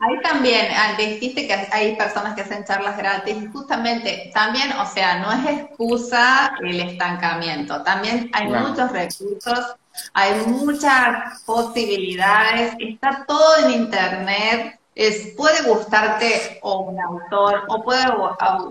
[0.00, 4.86] Ahí también, ah, dijiste que hay personas que hacen charlas gratis y justamente también, o
[4.86, 9.74] sea, no es excusa el estancamiento, también hay muchos recursos,
[10.14, 18.04] hay muchas posibilidades, está todo en internet, es, puede gustarte o un autor o puede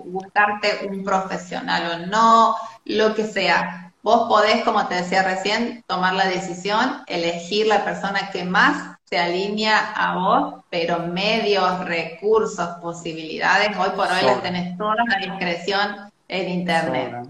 [0.05, 6.13] gustarte un profesional o no, lo que sea, Vos podés, como te decía recién, tomar
[6.13, 13.75] la decisión, elegir la persona que más se alinea a vos, pero medios, recursos, posibilidades,
[13.77, 17.27] hoy por hoy las tenés toda la discreción en Internet.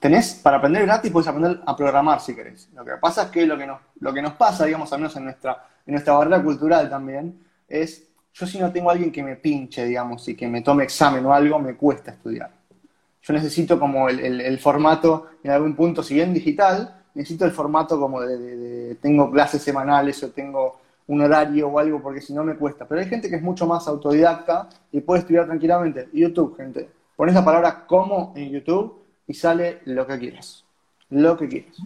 [0.00, 2.68] Tenés, para aprender gratis, puedes aprender a programar si querés.
[2.74, 5.14] Lo que pasa es que lo que nos, lo que nos pasa, digamos, al menos
[5.16, 9.22] en nuestra, en nuestra barrera cultural también, es yo si no tengo a alguien que
[9.22, 12.50] me pinche, digamos, y que me tome examen o algo, me cuesta estudiar
[13.22, 18.20] yo necesito como el, formato en algún punto, si bien digital, necesito el formato como
[18.20, 22.86] de, tengo clases semanales o tengo un horario o algo, porque si no me cuesta.
[22.86, 26.08] Pero hay gente que es mucho más autodidacta y puede estudiar tranquilamente.
[26.12, 26.88] YouTube, gente.
[27.16, 30.64] Pones la palabra como en YouTube y sale lo que quieras.
[31.10, 31.76] Lo que quieras.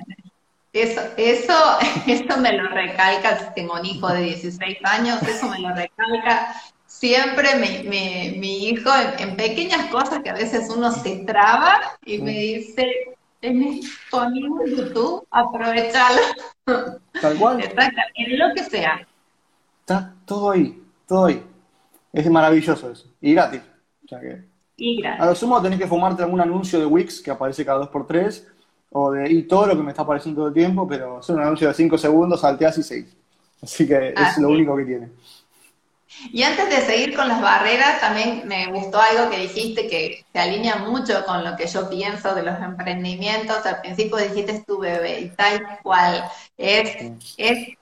[0.72, 1.54] Eso, eso,
[2.06, 6.54] eso me lo recalca, tengo un hijo de 16 años, eso me lo recalca
[6.86, 12.30] siempre mi, mi, hijo en, pequeñas cosas que a veces uno se traba y me
[12.30, 13.15] dice,
[13.46, 16.20] tenés tu amigo en YouTube, aprovechalo.
[16.64, 17.60] Tal cual.
[17.62, 19.06] en lo que sea.
[19.80, 21.42] Está todo ahí, todo ahí.
[22.12, 23.06] Es maravilloso eso.
[23.20, 23.62] Y gratis.
[24.76, 25.20] y gratis.
[25.20, 28.06] A lo sumo tenés que fumarte algún anuncio de Wix que aparece cada dos por
[28.06, 28.46] tres,
[28.90, 31.40] o de y todo lo que me está apareciendo todo el tiempo, pero es un
[31.40, 33.16] anuncio de cinco segundos, salteas y seis.
[33.62, 35.08] Así que es lo único que tiene.
[36.32, 40.38] Y antes de seguir con las barreras, también me gustó algo que dijiste que se
[40.38, 43.64] alinea mucho con lo que yo pienso de los emprendimientos.
[43.66, 46.24] Al principio dijiste es tu bebé y tal cual.
[46.56, 46.96] Es,
[47.36, 47.76] es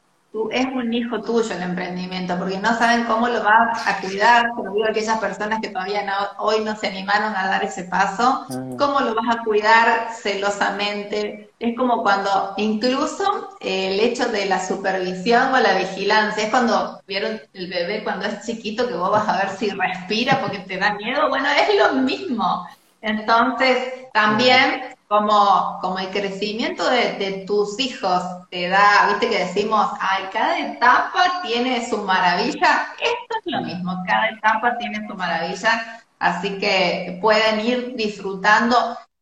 [0.50, 4.72] es un hijo tuyo el emprendimiento, porque no saben cómo lo vas a cuidar, como
[4.72, 8.76] digo aquellas personas que todavía no, hoy no se animaron a dar ese paso, ah.
[8.76, 11.50] cómo lo vas a cuidar celosamente.
[11.60, 17.40] Es como cuando incluso el hecho de la supervisión o la vigilancia, es cuando vieron
[17.52, 20.94] el bebé cuando es chiquito que vos vas a ver si respira porque te da
[20.94, 22.66] miedo, bueno, es lo mismo.
[23.00, 30.24] Entonces, también como, como el crecimiento de, tus hijos te da, viste que decimos, ay,
[30.32, 36.58] cada etapa tiene su maravilla, esto es lo mismo, cada etapa tiene su maravilla, así
[36.58, 38.76] que pueden ir disfrutando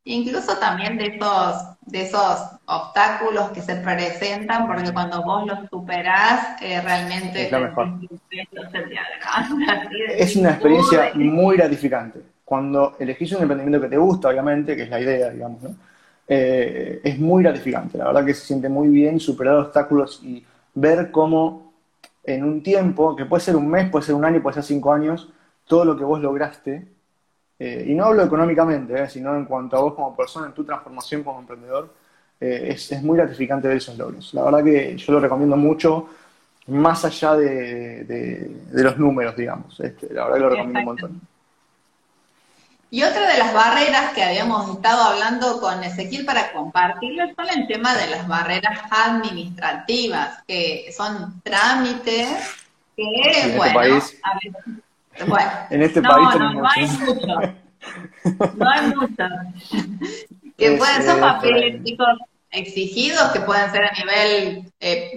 [0.04, 6.60] incluso también de esos, de esos obstáculos que se presentan, porque cuando vos los superás,
[6.60, 7.52] eh, realmente es,
[10.16, 14.90] es una experiencia muy gratificante cuando elegís un emprendimiento que te gusta, obviamente, que es
[14.90, 15.62] la idea, digamos.
[16.26, 17.98] Eh, es muy gratificante.
[17.98, 21.72] La verdad que se siente muy bien superar obstáculos y ver cómo
[22.24, 24.92] en un tiempo, que puede ser un mes, puede ser un año, puede ser cinco
[24.92, 25.28] años,
[25.66, 26.86] todo lo que vos lograste,
[27.58, 30.64] eh, y no hablo económicamente, eh, sino en cuanto a vos como persona, en tu
[30.64, 31.92] transformación como emprendedor,
[32.40, 34.34] es, muy gratificante ver esos logros.
[34.34, 36.08] La verdad que yo lo recomiendo mucho,
[36.66, 39.78] más allá de, los números, digamos.
[39.78, 41.20] Este, la verdad que lo recomiendo un montón.
[42.92, 47.66] Y otra de las barreras que habíamos estado hablando con Ezequiel para compartirlo son el
[47.66, 52.28] tema de las barreras administrativas, que son trámites
[52.94, 53.04] que,
[53.44, 54.20] en bueno, este país,
[55.26, 57.26] bueno, en este país no, no hay mucho.
[58.58, 59.24] No hay mucho.
[60.58, 61.82] que pueden ser papeles
[62.50, 65.12] exigidos, que pueden ser a nivel eh,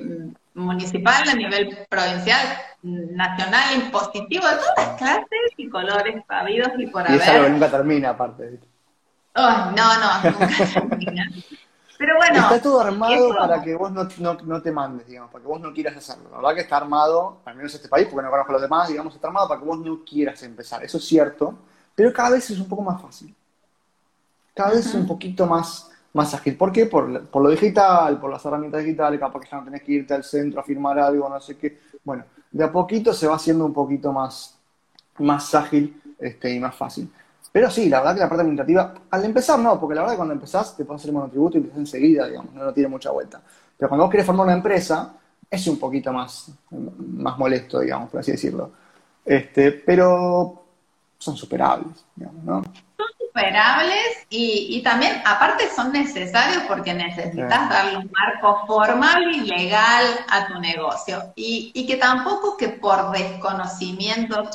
[0.56, 7.02] municipal, a nivel provincial, nacional, impositivo, de todas las clases y colores habidos y por
[7.02, 7.20] haber.
[7.20, 8.60] Y es algo que nunca termina, aparte.
[9.36, 11.30] no, no, nunca termina.
[11.98, 12.40] Pero bueno.
[12.40, 14.08] Está todo armado para que vos no,
[14.44, 16.30] no, te mandes, digamos, para que vos no quieras hacerlo.
[16.32, 18.90] La verdad que está armado, al menos este país, porque no conozco a los demás,
[18.90, 20.84] digamos, está armado para que vos no quieras empezar.
[20.84, 21.58] Eso es cierto,
[21.94, 23.34] pero cada vez es un poco más fácil.
[24.54, 26.56] Cada vez es un poquito más más ágil.
[26.56, 26.86] ¿Por qué?
[26.86, 30.24] Por, lo digital, por las herramientas digitales, capaz que ya no tenés que irte al
[30.24, 31.78] centro a firmar algo, no sé qué.
[32.06, 34.58] Bueno, de a poquito se va haciendo un poquito más,
[35.20, 37.12] más ágil este, y más fácil.
[37.52, 40.18] Pero sí, la verdad que la parte administrativa, al empezar no, porque la verdad que
[40.18, 43.42] cuando empezás te pones el monotributo y empiezas enseguida, digamos, no, tiene mucha vuelta.
[43.78, 45.14] Pero cuando vos querés formar una empresa,
[45.52, 48.72] es un poquito más, más molesto, digamos, por así decirlo.
[49.26, 50.64] Este, pero
[51.18, 52.64] son superables, digamos, ¿no?
[53.36, 60.48] Superables y, también, aparte, son necesarios porque necesitas darle un marco formal y legal a
[60.48, 61.34] tu negocio.
[61.36, 64.50] Y, y que tampoco que por desconocimiento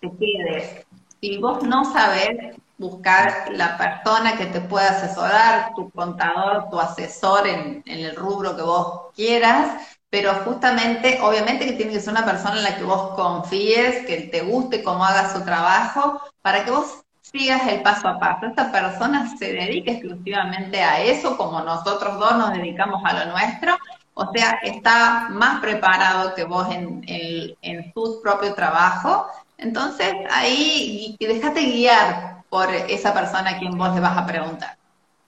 [0.00, 0.86] te quedes.
[1.20, 7.46] Si vos no sabes buscar la persona que te pueda asesorar, tu contador, tu asesor
[7.46, 12.24] en, en el rubro que vos quieras, pero justamente, obviamente que tiene que ser una
[12.24, 16.70] persona en la que vos confíes, que te guste cómo haga su trabajo, para que
[16.70, 18.46] vos sigas el paso a paso.
[18.46, 23.76] Esta persona se dedica exclusivamente a eso, como nosotros dos nos dedicamos a lo nuestro,
[24.14, 29.26] o sea, está más preparado que vos en, en, tu propio trabajo.
[29.56, 34.76] Entonces, ahí déjate guiar por esa persona a quien vos le vas a preguntar.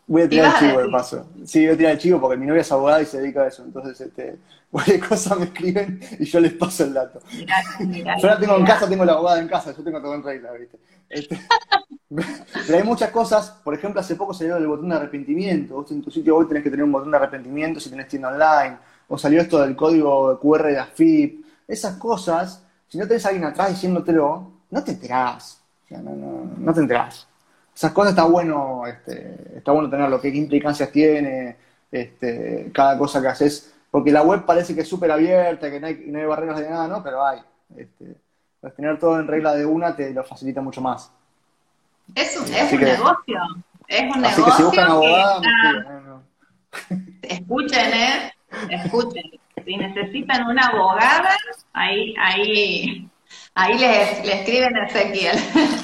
[0.09, 1.27] Voy a tirar el chivo de paso.
[1.45, 3.47] Sí, voy a tirar el chivo porque mi novia es abogada y se dedica a
[3.47, 3.63] eso.
[3.63, 4.41] Entonces, este,
[4.73, 7.21] cualquier cosa me escriben y yo les paso el dato.
[7.39, 10.51] yo la tengo en casa, tengo la abogada en casa, yo tengo todo en regla,
[10.51, 10.79] ¿viste?
[11.11, 11.39] Este,
[12.09, 15.75] pero hay muchas cosas, por ejemplo, hace poco salió el botón de arrepentimiento.
[15.75, 18.29] Vos en tu sitio web tenés que tener un botón de arrepentimiento si tenés tienda
[18.29, 18.79] online.
[19.09, 21.45] O salió esto del código QR de AFIP.
[21.69, 25.61] Esas cosas, si no tenés a alguien atrás diciéndotelo, no te enterás.
[25.85, 27.27] O sea, no, no, no te enterás
[27.81, 31.57] esas cosas está bueno, este, está bueno tenerlo, qué implicancias tiene,
[31.91, 35.87] este, cada cosa que haces, porque la web parece que es súper abierta, que no
[35.87, 37.03] hay, no hay, barreras de nada, ¿no?
[37.03, 37.41] Pero hay.
[37.75, 38.17] Este,
[38.61, 41.11] pues tener todo en regla de una te lo facilita mucho más.
[42.15, 43.41] Es un, es un negocio.
[43.89, 44.45] Es un así negocio.
[44.45, 46.23] que si buscan abogada,
[47.23, 48.33] escuchen, ¿eh?
[48.69, 49.23] Escuchen.
[49.65, 51.37] Si necesitan una abogada,
[51.73, 53.09] ahí, ahí,
[53.55, 55.39] ahí les, les escriben a Ezequiel.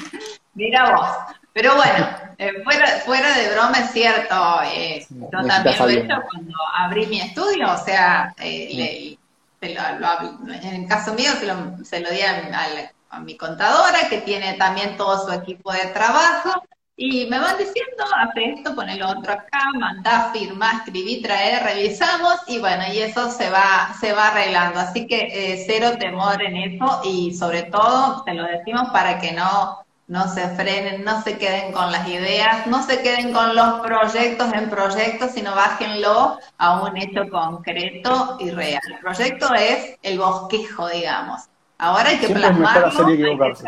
[0.53, 1.07] Mira vos.
[1.53, 2.07] Pero bueno,
[2.37, 7.07] eh, fuera, fuera de broma es cierto, eh, yo también lo he hecho cuando abrí
[7.07, 9.17] mi estudio, o sea, eh,
[9.61, 14.97] en el caso mío se lo, se lo di a, mi contadora, que tiene también
[14.97, 16.61] todo su equipo de trabajo,
[16.95, 22.41] y me van diciendo, hace esto, pon el otro acá, mandá, firma, escribí, trae, revisamos,
[22.47, 24.79] y bueno, y eso se va, se va arreglando.
[24.79, 29.86] Así que cero temor en eso, y sobre todo, te lo decimos para que no
[30.07, 34.53] no se frenen, no se queden con las ideas, no se queden con los proyectos
[34.53, 38.81] en proyectos, sino bájenlo a un hecho concreto y real.
[38.89, 41.43] El proyecto es el bosquejo, digamos.
[41.77, 42.87] Ahora hay que Siempre plasmarlo.
[42.87, 43.67] Es mejor hacer equivocarse.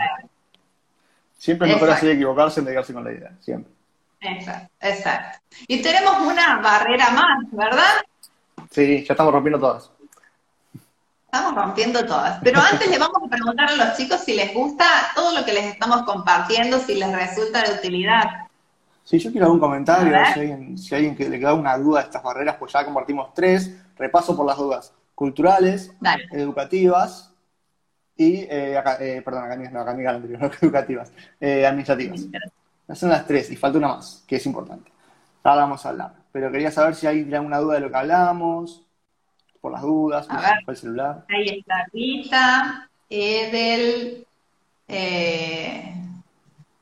[1.38, 3.32] Siempre es mejor hacer y equivocarse en quedarse con la idea.
[3.42, 3.74] Siempre.
[4.22, 5.40] Exacto, exacto.
[5.68, 8.02] Y tenemos una barrera más, ¿verdad?
[8.72, 9.92] Sí, ya estamos rompiendo todas.
[11.32, 12.40] Estamos rompiendo todas.
[12.44, 15.54] Pero antes le vamos a preguntar a los chicos si les gusta todo lo que
[15.54, 18.24] les estamos compartiendo, si les resulta de utilidad.
[19.04, 22.06] Sí, yo quiero algún comentario, si alguien, si alguien que le queda una duda de
[22.06, 23.72] estas barreras, pues ya compartimos tres.
[23.96, 24.92] Repaso por las dudas.
[25.14, 26.28] Culturales, Dale.
[26.32, 27.32] educativas
[28.18, 30.18] y, eh, aca- eh, perdón, académicas, no, académicas
[30.64, 32.22] educativas, eh, administrativas.
[32.88, 34.92] Esas son las tres, y falta una más, que es importante.
[35.44, 36.14] Ahora vamos a hablar.
[36.32, 38.84] Pero quería saber si alguien tiene alguna duda de lo que hablamos,
[39.62, 40.52] por las dudas, A ver.
[40.68, 41.26] el celular.
[41.30, 44.26] Ahí está Rita, Edel,
[44.88, 45.94] eh,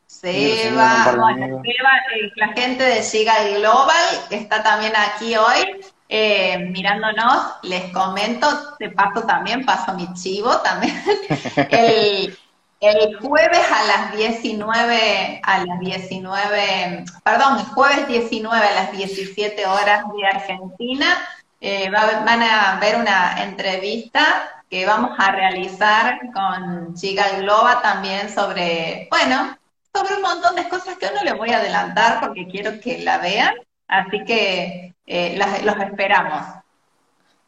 [0.05, 6.57] Seba, Seba, bueno, eh, la gente de Giga Global, que está también aquí hoy, eh,
[6.71, 8.47] mirándonos, les comento,
[8.79, 10.95] de paso también, paso mi chivo también,
[11.71, 12.37] el,
[12.79, 19.65] el jueves a las 19, a las 19, perdón, el jueves 19 a las 17
[19.65, 21.17] horas de Argentina,
[21.59, 24.21] eh, va van a ver una entrevista
[24.69, 29.57] que vamos a realizar con Chica Globa también sobre, bueno,
[29.93, 33.17] sobre un montón de cosas que no les voy a adelantar porque quiero que la
[33.19, 33.53] vean,
[33.87, 36.41] así que eh, las- los esperamos.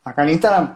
[0.06, 0.76] Acá en Instagram,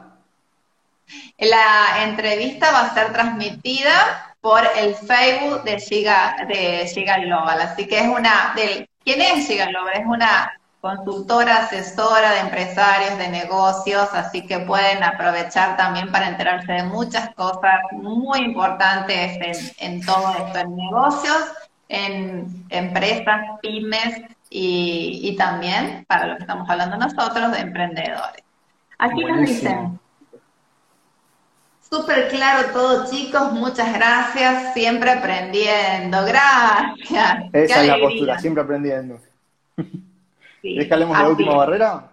[1.38, 7.88] La entrevista va a ser transmitida por el Facebook de Giga, de Giga Global, así
[7.88, 9.94] que es una, del, ¿quién es Giga Global?
[9.96, 10.52] Es una
[10.84, 17.34] consultora, asesora de empresarios, de negocios, así que pueden aprovechar también para enterarse de muchas
[17.36, 21.54] cosas muy importantes en, en todo esto, en negocios,
[21.88, 28.44] en empresas, pymes y, y también, para lo que estamos hablando nosotros, de emprendedores.
[29.00, 30.00] Aquí nos dicen,
[31.80, 33.54] Súper claro todo, chicos.
[33.54, 34.74] Muchas gracias.
[34.74, 36.26] Siempre aprendiendo.
[36.26, 37.44] Gracias.
[37.54, 39.20] Esa es la postura, siempre aprendiendo.
[40.64, 42.12] Sí, ¿Querés que hablemos de la última barrera?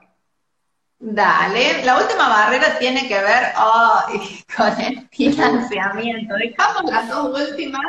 [0.98, 1.84] Dale.
[1.84, 3.52] La última barrera tiene que ver
[4.56, 6.34] con el financiamiento.
[6.34, 7.80] Dejamos las dos últimas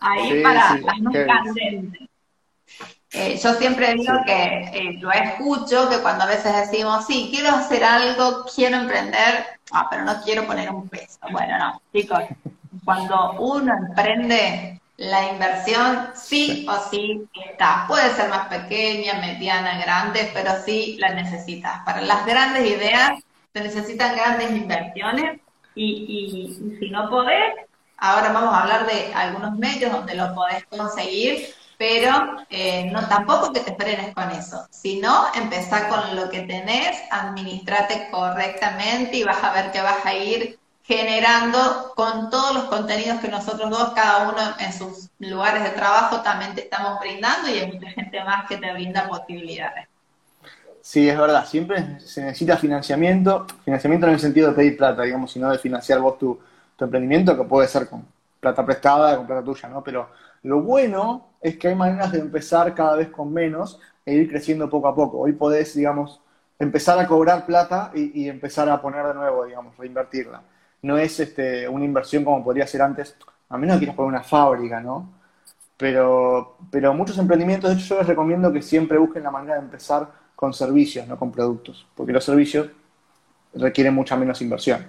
[0.00, 2.08] ahí Sí, para sí, las más candentes.
[3.12, 4.24] Eh, yo siempre digo Sí.
[4.26, 4.42] que
[4.74, 9.86] eh, lo escucho, que cuando a veces decimos, sí, quiero hacer algo, quiero emprender, ah,
[9.90, 11.18] pero no quiero poner un peso.
[11.30, 12.24] Bueno, no, chicos,
[12.84, 14.80] cuando uno emprende,
[15.10, 17.86] la inversión sí o sí está.
[17.88, 21.82] Puede ser más pequeña, mediana, grande, pero sí la necesitas.
[21.84, 23.12] Para las grandes ideas
[23.52, 25.40] se necesitan grandes inversiones
[25.74, 25.84] y,
[26.64, 27.54] y- y si no podés,
[27.96, 33.52] ahora vamos a hablar de algunos medios donde lo podés conseguir, pero eh, no tampoco
[33.52, 39.42] que te frenes con eso, sino empezar con lo que tenés, administrate correctamente y vas
[39.42, 44.28] a ver que vas a ir generando con todos los contenidos que nosotros dos, cada
[44.28, 48.46] uno en sus lugares de trabajo, también te estamos brindando y hay mucha gente más
[48.48, 49.86] que te brinda posibilidades.
[50.80, 55.30] Sí, es verdad, siempre se necesita financiamiento, financiamiento en el sentido de pedir plata, digamos,
[55.30, 56.40] sino de financiar vos tu,
[56.76, 58.04] tu emprendimiento, que puede ser con
[58.40, 59.84] plata prestada, con plata tuya, ¿no?
[59.84, 60.10] Pero
[60.42, 64.68] lo bueno es que hay maneras de empezar cada vez con menos e ir creciendo
[64.68, 65.20] poco a poco.
[65.20, 66.20] Hoy podés, digamos,
[66.58, 70.42] empezar a cobrar plata y, y empezar a poner de nuevo, digamos, reinvertirla.
[70.82, 73.16] No es este, una inversión como podría ser antes,
[73.48, 75.10] a menos que quieras poner una fábrica, ¿no?
[75.76, 79.62] Pero, pero muchos emprendimientos, de hecho, yo les recomiendo que siempre busquen la manera de
[79.62, 82.68] empezar con servicios, no con productos, porque los servicios
[83.54, 84.86] requieren mucha menos inversión.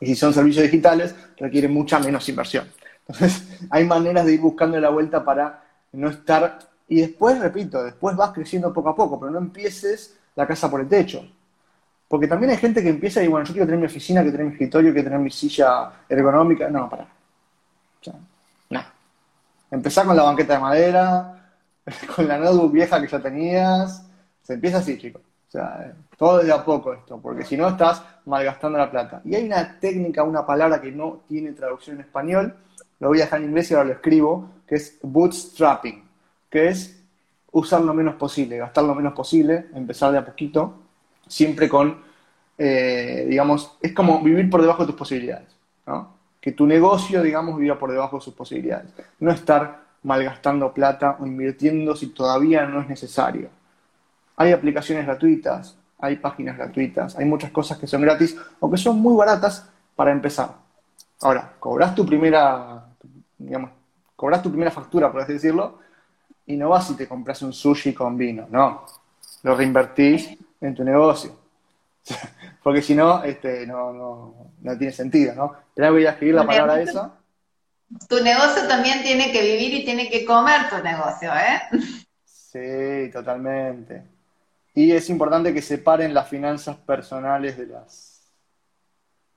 [0.00, 2.66] Y si son servicios digitales, requieren mucha menos inversión.
[3.06, 6.58] Entonces, hay maneras de ir buscando la vuelta para no estar...
[6.88, 10.80] Y después, repito, después vas creciendo poco a poco, pero no empieces la casa por
[10.80, 11.26] el techo.
[12.14, 14.46] Porque también hay gente que empieza y, bueno, yo quiero tener mi oficina, quiero tener
[14.46, 16.68] mi escritorio, quiero tener mi silla ergonómica.
[16.68, 17.08] No, para.
[19.82, 21.50] O sea, con la banqueta de madera,
[22.14, 24.06] con la notebook vieja que ya tenías.
[24.44, 25.22] Se empieza así, chicos.
[25.48, 29.20] O sea, todo de a poco esto, porque si no estás malgastando la plata.
[29.24, 32.54] Y hay una técnica, una palabra que no tiene traducción en español,
[33.00, 36.04] lo voy a dejar en inglés y ahora lo escribo, que es bootstrapping,
[36.48, 37.02] que es
[37.50, 40.83] usar lo menos posible, gastar lo menos posible, empezar de a poquito,
[41.26, 42.02] siempre con,
[42.58, 45.48] eh, digamos, es como vivir por debajo de tus posibilidades,
[45.86, 46.14] ¿no?
[46.40, 48.92] Que tu negocio, digamos, viva por debajo de sus posibilidades.
[49.18, 53.48] No estar malgastando plata o invirtiendo si todavía no es necesario.
[54.36, 59.00] Hay aplicaciones gratuitas, hay páginas gratuitas, hay muchas cosas que son gratis o que son
[59.00, 60.50] muy baratas para empezar.
[61.22, 62.84] Ahora, cobras tu primera,
[63.38, 63.70] digamos,
[64.14, 65.78] cobras tu primera factura, por así decirlo,
[66.46, 68.84] y no vas y te compras un sushi con vino, no.
[69.42, 71.36] Lo reinvertís en tu negocio.
[72.62, 75.54] Porque si no, este, no, no, no tiene sentido, ¿no?
[75.74, 77.12] Pero voy a escribir la palabra esa.
[78.08, 81.60] Tu negocio también tiene que vivir y tiene que comer tu negocio, ¿eh?
[82.24, 84.02] Sí, totalmente.
[84.74, 88.13] Y es importante que separen las finanzas personales de las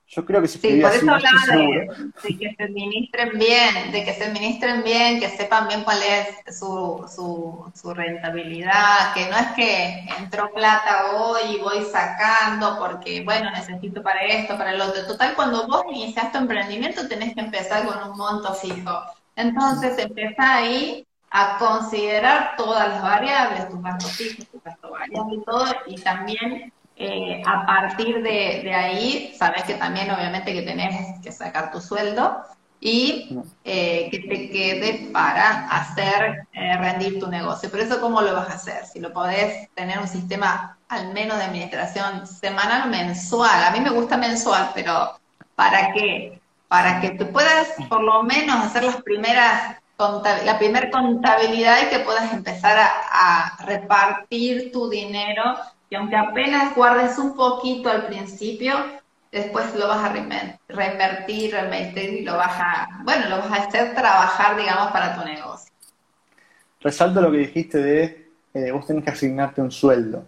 [0.10, 4.14] yo creo que se Sí, por eso hablaba de, que se administren bien, de que
[4.14, 9.47] se administren bien, que sepan bien cuál es su, su, su, rentabilidad, que no es
[9.47, 15.05] que entró plata hoy y voy sacando porque, bueno, necesito para esto, para el otro.
[15.05, 19.01] Total, cuando vos inicias tu emprendimiento tenés que empezar con un monto fijo.
[19.36, 25.43] Entonces, empezá ahí a considerar todas las variables, tus gastos fijos, tus gastos variables y
[25.43, 31.32] todo, y también eh, a partir de, ahí, sabes que también obviamente que tenés que
[31.32, 32.38] sacar tu sueldo
[32.80, 37.70] y eh, que te quede para hacer eh, rendir tu negocio.
[37.72, 38.86] Pero eso, ¿cómo lo vas a hacer?
[38.86, 43.64] Si lo podés tener un sistema al menos de administración semanal o mensual.
[43.64, 45.20] A mí me gusta mensual, pero
[45.56, 46.41] ¿para qué?
[46.68, 49.78] Para que tú puedas por lo menos hacer las primeras
[50.45, 55.56] la primera contabilidad y que puedas empezar a repartir tu dinero
[55.89, 58.73] y aunque apenas guardes un poquito al principio,
[59.31, 63.95] después lo vas a reinvertir, reinvertir y lo vas a, bueno, lo vas a hacer
[63.95, 65.71] trabajar, digamos, para tu negocio.
[66.81, 70.23] Resalto lo que dijiste de eh, vos tenés que asignarte un sueldo.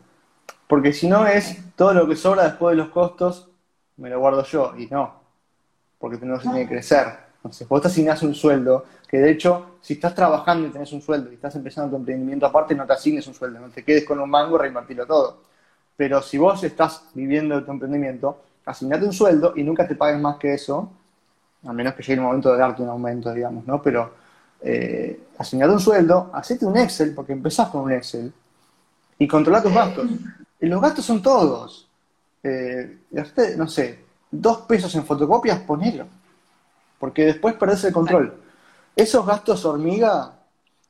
[0.68, 3.50] Porque si no es todo lo que sobra después de los costos,
[3.98, 4.74] me lo guardo yo.
[4.78, 5.16] Y no,
[5.98, 7.08] porque negocio tiene que crecer.
[7.38, 11.02] Entonces, vos te asignás un sueldo, que de hecho, si estás trabajando y tenés un
[11.02, 14.06] sueldo y estás empezando tu emprendimiento aparte, no te asignes un sueldo, no te quedes
[14.06, 15.49] con un mango y reinvertirlo todo.
[16.00, 20.18] Pero si vos estás viviendo de tu emprendimiento, asignate un sueldo y nunca te pagues
[20.18, 20.90] más que eso,
[21.66, 23.82] a menos que llegue el momento de darte un aumento, digamos, ¿no?
[23.82, 24.14] Pero
[24.62, 28.32] eh, asignate un sueldo, hacete un Excel, porque empezás con un Excel,
[29.18, 30.10] y controla tus gastos.
[30.62, 31.90] Y los gastos son todos.
[32.44, 33.00] Eh,
[33.58, 34.00] no sé,
[34.32, 36.06] dos pesos en fotocopias, ponelo.
[36.98, 38.36] Porque después perdés el control.
[38.96, 40.32] Esos gastos hormiga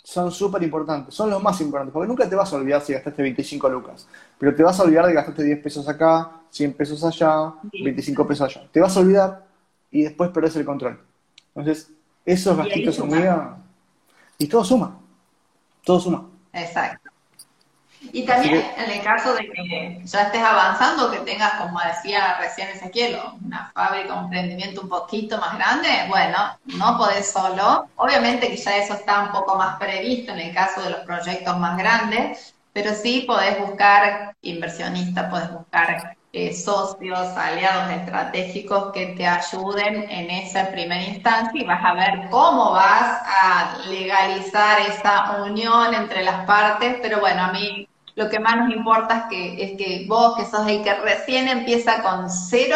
[0.09, 3.21] son súper importantes, son los más importantes, porque nunca te vas a olvidar si gastaste
[3.21, 4.07] 25 lucas,
[4.39, 8.41] pero te vas a olvidar de gastaste 10 pesos acá, 100 pesos allá, 25 pesos
[8.49, 8.67] allá.
[8.71, 9.45] Te vas a olvidar
[9.91, 10.99] y después perdés el control.
[11.53, 11.91] Entonces,
[12.25, 13.59] esos gastitos hormiga,
[14.39, 14.97] y todo suma,
[15.85, 16.27] todo suma.
[16.53, 17.08] Exacto.
[18.01, 22.69] Y también en el caso de que ya estés avanzando, que tengas, como decía recién
[22.69, 27.89] Ezequiel, una fábrica, un emprendimiento un poquito más grande, bueno, no podés solo.
[27.97, 31.57] Obviamente que ya eso está un poco más previsto en el caso de los proyectos
[31.57, 39.25] más grandes, pero sí podés buscar inversionistas, podés buscar eh, socios, aliados estratégicos que te
[39.25, 45.93] ayuden en esa primera instancia y vas a ver cómo vas a legalizar esa unión
[45.95, 47.88] entre las partes, pero bueno, a mí
[48.19, 51.47] lo que más nos importa es que, es que vos, que sos el que recién
[51.47, 52.75] empieza con cero,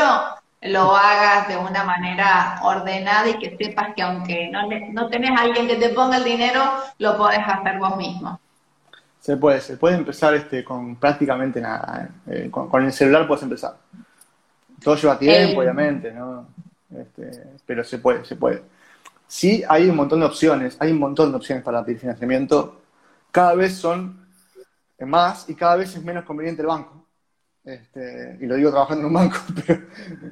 [0.61, 4.61] lo hagas de una manera ordenada y que sepas que aunque no,
[4.93, 6.63] no tenés a alguien que te ponga el dinero,
[6.97, 8.39] lo podés hacer vos mismo.
[9.19, 12.07] Se puede, se puede empezar este, con prácticamente nada.
[12.27, 12.45] ¿eh?
[12.45, 13.75] Eh, con, el celular puedes empezar.
[14.81, 16.47] Todo lleva tiempo, obviamente, ¿no?
[16.97, 18.63] Este, pero se puede, se puede.
[19.27, 22.81] Sí, hay un montón de opciones, hay un montón de opciones para pedir financiamiento.
[23.29, 24.22] Cada vez son
[25.05, 27.03] más y cada vez es menos conveniente el banco.
[27.63, 29.81] Este, y lo digo trabajando en un banco, pero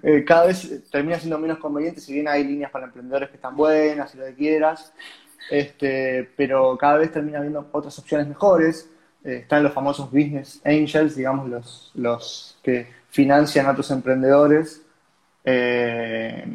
[0.03, 3.55] eh, cada vez termina siendo menos conveniente, si bien hay líneas para emprendedores que están
[3.55, 4.93] buenas y lo que quieras,
[5.49, 8.89] este, pero cada vez termina habiendo otras opciones mejores.
[9.23, 14.81] Eh, están los famosos business angels, digamos, los, los que financian a tus emprendedores
[15.45, 16.45] eh,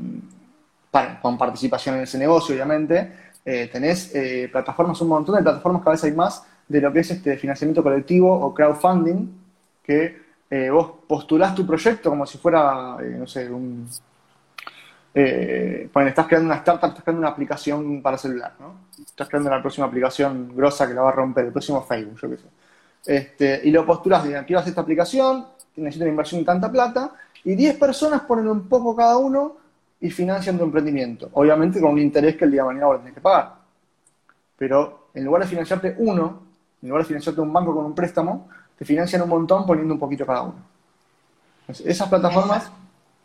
[1.22, 3.12] con participación en ese negocio, obviamente.
[3.44, 4.12] tenés
[4.50, 7.82] plataformas, un montón de plataformas, cada vez hay más, de lo que es este financiamiento
[7.82, 9.28] colectivo o crowdfunding,
[9.82, 13.88] que eh, vos postulás tu proyecto como si fuera, eh, no sé, un...
[15.14, 18.80] Eh, bueno, estás creando una startup, estás creando una aplicación para celular, ¿no?
[19.02, 22.30] Estás creando la próxima aplicación grosa que la va a romper, el próximo Facebook, yo
[22.30, 22.44] qué sé.
[23.06, 25.46] Este, y lo postulas, digan, quiero hacer esta aplicación,
[25.76, 27.12] necesito una inversión de tanta plata,
[27.44, 29.56] y 10 personas ponen un poco cada uno
[30.00, 31.30] y financian tu emprendimiento.
[31.32, 33.54] Obviamente con un interés que el día de mañana vos tenés que pagar.
[34.58, 36.45] Pero en lugar de financiarte uno,
[36.82, 38.48] en lugar de financiarte un banco con un préstamo,
[38.78, 40.56] te financian un montón poniendo un poquito cada uno.
[41.68, 42.70] esas plataformas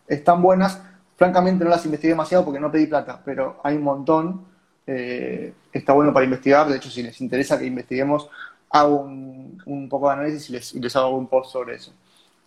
[0.08, 0.82] están buenas,
[1.16, 4.46] francamente no las investigué demasiado porque no pedí plata, pero hay un montón,
[4.88, 8.30] eh, está bueno para investigar, de hecho si les interesa que investiguemos,
[8.72, 11.94] hago un, poco de análisis y les, hago un post sobre eso.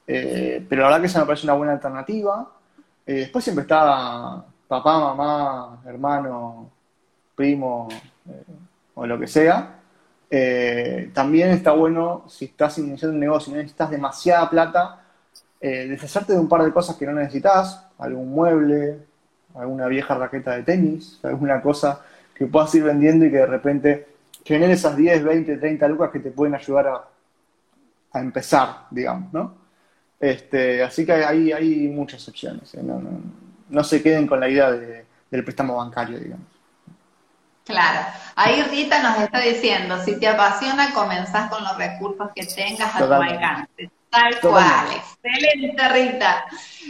[0.06, 2.50] Eh, pero la verdad que esa me parece una buena alternativa.
[3.06, 6.70] Eh, después siempre está papá, mamá, hermano,
[7.34, 7.88] primo,
[8.28, 8.44] eh,
[8.94, 9.80] o lo que sea.
[10.36, 15.00] Eh, también está bueno, si estás iniciando un negocio y necesitas demasiada plata,
[15.60, 18.98] eh, deshacerte de un par de cosas que no necesitas, algún mueble,
[19.54, 22.04] alguna vieja raqueta de tenis, alguna cosa
[22.34, 24.08] que puedas ir vendiendo y que de repente
[24.44, 26.88] genere esas 10, 20, 30 lucas que te pueden ayudar
[28.12, 29.54] a, empezar, digamos, ¿no?
[30.18, 32.74] Este, así que hay, hay muchas opciones.
[32.74, 32.80] ¿eh?
[32.82, 33.20] No, no,
[33.68, 36.53] no, se queden con la idea de, del préstamo bancario, digamos.
[37.64, 38.06] Claro.
[38.36, 43.06] Ahí Rita nos está diciendo, si te apasiona, comenzás con los recursos que tengas a
[43.06, 43.90] tu alcance.
[44.10, 44.86] Tal cual.
[44.92, 46.44] Excelente, Rita.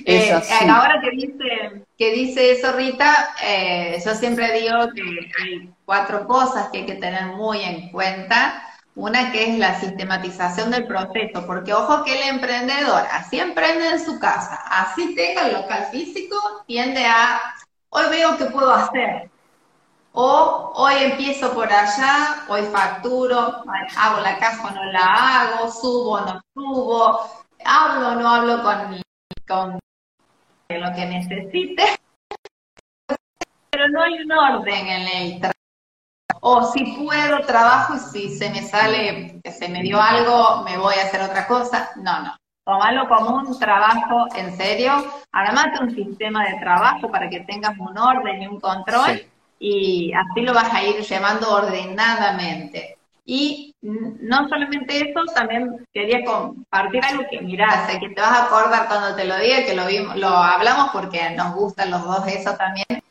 [0.05, 5.03] Eh, ahora que dice, que dice eso, Rita, eh, yo siempre digo que
[5.43, 8.62] hay cuatro cosas que hay que tener muy en cuenta.
[8.97, 14.05] Una que es la sistematización del proceso, porque ojo que el emprendedor, así emprende en
[14.05, 16.37] su casa, así tenga el local físico,
[16.68, 17.41] tiende a,
[17.89, 19.31] hoy veo qué puedo hacer,
[20.17, 23.65] o hoy empiezo por allá, hoy facturo,
[23.97, 27.21] hago la caja o no la hago, subo o no subo,
[27.65, 29.03] hablo o no hablo con,
[29.49, 29.81] con
[30.69, 31.83] lo que necesite,
[33.71, 35.55] pero no hay un orden en el trabajo.
[36.47, 40.79] O si puedo, trabajo y si se me sale, que se me dio algo, me
[40.79, 41.91] voy a hacer otra cosa.
[41.97, 42.37] No, no.
[42.67, 44.93] Tómalo como un trabajo en serio.
[45.33, 49.23] Además, un sistema de trabajo para que tengas un orden y un control
[49.59, 52.99] y así lo vas a ir llevando ordenadamente.
[53.27, 58.45] Y no solamente eso, también quería compartir algo que mirá, sé que te vas a
[58.45, 62.27] acordar cuando te lo diga, que lo, vimos, lo hablamos porque nos gustan los dos
[62.27, 63.03] eso también.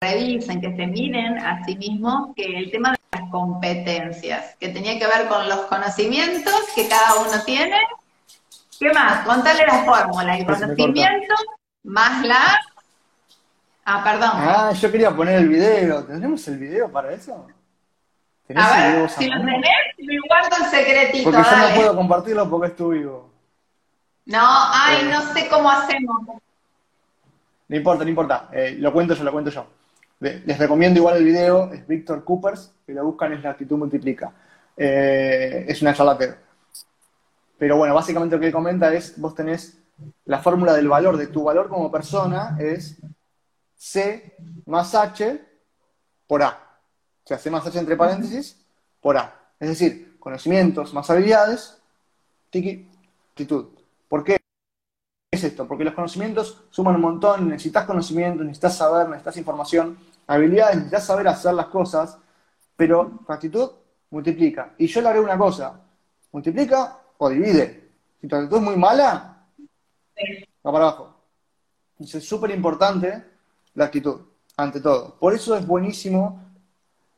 [0.00, 4.98] Revisen, que se miren a sí mismos que el tema de las competencias, que tenía
[4.98, 7.78] que ver con los conocimientos que cada uno tiene.
[8.78, 9.24] ¿Qué más?
[9.24, 11.34] Contale la fórmula, el conocimiento
[11.84, 12.60] más la
[13.84, 14.30] Ah, perdón.
[14.32, 16.04] Ah, yo quería poner el video.
[16.04, 17.46] ¿Tendremos el video para eso?
[18.54, 19.64] a ver, si lo tenés,
[19.98, 21.30] me guardo el secretito.
[21.30, 23.30] Porque yo no puedo compartirlo porque es tu vivo.
[24.26, 25.10] No, ay, eh.
[25.10, 26.16] no sé cómo hacemos.
[27.68, 28.48] No importa, no importa.
[28.52, 29.66] Eh, lo cuento yo, lo cuento yo.
[30.20, 34.32] Les recomiendo igual el video, es Víctor Coopers, que lo buscan es la actitud multiplica.
[34.76, 36.18] Eh, es una charla
[37.58, 39.78] Pero bueno, básicamente lo que comenta es, vos tenés
[40.24, 42.96] la fórmula del valor, de tu valor como persona, es
[43.76, 45.40] C más H
[46.26, 46.78] por A.
[47.24, 48.64] O sea, C más H entre paréntesis
[49.00, 49.52] por A.
[49.58, 51.78] Es decir, conocimientos más habilidades,
[52.50, 52.88] tiki,
[53.30, 53.68] actitud.
[54.08, 54.38] ¿Por qué
[55.30, 55.66] es esto?
[55.66, 61.28] Porque los conocimientos suman un montón, necesitas conocimiento, necesitas saber, necesitas información, habilidades, necesitas saber
[61.28, 62.18] hacer las cosas,
[62.76, 63.70] pero tu actitud
[64.10, 64.74] multiplica.
[64.78, 65.80] Y yo le haré una cosa,
[66.32, 67.90] multiplica o divide.
[68.20, 69.46] Si tu actitud es muy mala,
[70.66, 71.20] va para abajo.
[71.92, 73.33] Entonces es súper importante
[73.74, 74.20] la actitud,
[74.56, 75.16] ante todo.
[75.18, 76.40] Por eso es buenísimo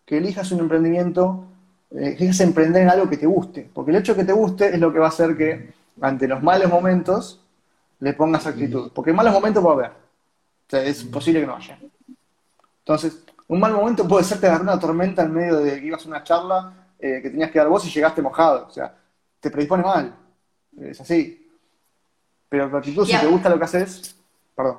[0.04, 1.44] que elijas un emprendimiento,
[1.90, 4.68] eh, elijas emprender en algo que te guste, porque el hecho de que te guste
[4.74, 7.40] es lo que va a hacer que ante los malos momentos
[8.00, 11.56] le pongas actitud, porque malos momentos va a haber, o sea, es posible que no
[11.56, 11.78] haya.
[12.80, 16.04] Entonces, un mal momento puede ser te agarrar una tormenta en medio de que ibas
[16.04, 18.94] a una charla eh, que tenías que dar vos y llegaste mojado, o sea,
[19.40, 20.14] te predispone mal,
[20.80, 21.42] es así.
[22.48, 24.16] Pero la actitud, si te gusta lo que haces,
[24.54, 24.78] perdón.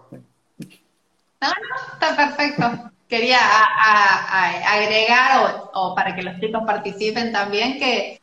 [1.42, 2.92] No, no, está perfecto.
[3.08, 8.22] Quería agregar, o, para que los chicos participen también, que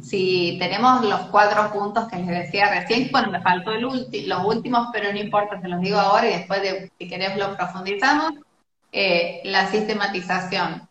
[0.00, 4.88] si tenemos los cuatro puntos que les decía recién, bueno, me faltó el los últimos,
[4.92, 8.32] pero no importa, se los digo ahora y después, de, si querés, los profundizamos.
[8.94, 10.86] Eh, la sistematización,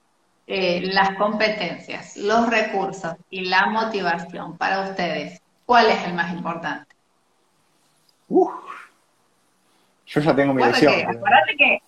[0.47, 6.95] eh, las competencias, los recursos y la motivación para ustedes, ¿cuál es el más importante?
[10.13, 10.93] Yo ya tengo mi visión.
[10.93, 11.81] Acuérdate que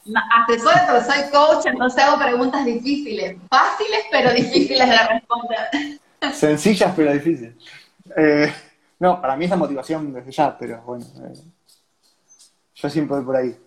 [0.47, 3.35] asesor, pero soy coach, entonces hago preguntas difíciles.
[3.49, 5.59] Fáciles, pero difíciles de responder.
[6.33, 7.53] Sencillas, pero difíciles.
[8.15, 8.53] Eh,
[8.99, 11.05] no, para mí es la motivación desde ya, pero bueno.
[11.05, 11.33] Eh,
[12.75, 13.57] yo siempre voy por ahí.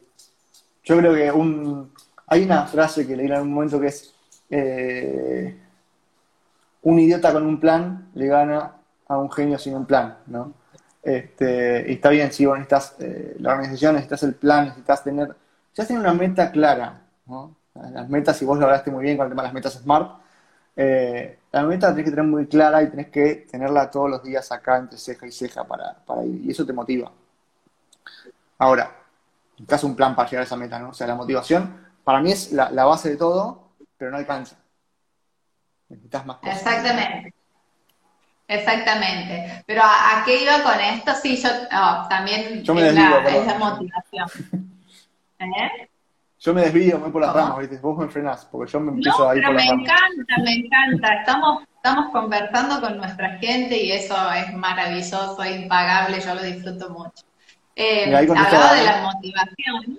[0.84, 1.92] Yo creo que un,
[2.26, 4.14] hay una frase que leí en algún momento que es
[4.48, 5.54] eh,
[6.80, 8.72] un idiota con un plan le gana
[9.06, 10.54] a un genio sin un plan, ¿no?
[11.06, 15.28] Este, y está bien, si vos necesitas eh, la organización, necesitas el plan, necesitas tener,
[15.28, 17.00] necesitas tener una meta clara,
[17.74, 20.18] Las metas, si vos lo hablaste muy bien con el tema de las metas SMART,
[20.74, 24.24] eh, la meta la tenés que tener muy clara y tenés que tenerla todos los
[24.24, 27.12] días acá entre ceja y ceja para, para ir, y eso te motiva.
[28.58, 28.90] Ahora,
[29.52, 30.88] necesitas un plan para llegar a esa meta, ¿no?
[30.88, 34.56] O sea, la motivación para mí es la, la base de todo, pero no alcanza.
[35.88, 36.56] Necesitas más cosas.
[36.56, 37.35] Exactamente.
[38.48, 39.62] Exactamente.
[39.66, 41.12] Pero ¿a, qué iba con esto?
[41.20, 41.48] Sí, yo
[42.08, 44.28] también es, la, motivación.
[45.38, 45.88] ¿Eh?
[46.38, 47.78] yo me desvío, me voy por las ramas, ¿viste?
[47.78, 49.90] Vos me frenás, porque yo me empiezo a ir pero por las me ramas.
[49.90, 51.14] encanta, me encanta.
[51.14, 57.24] Estamos, estamos conversando con nuestra gente y eso es maravilloso, impagable, yo lo disfruto mucho.
[57.74, 59.98] Eh, hablaba de la motivación,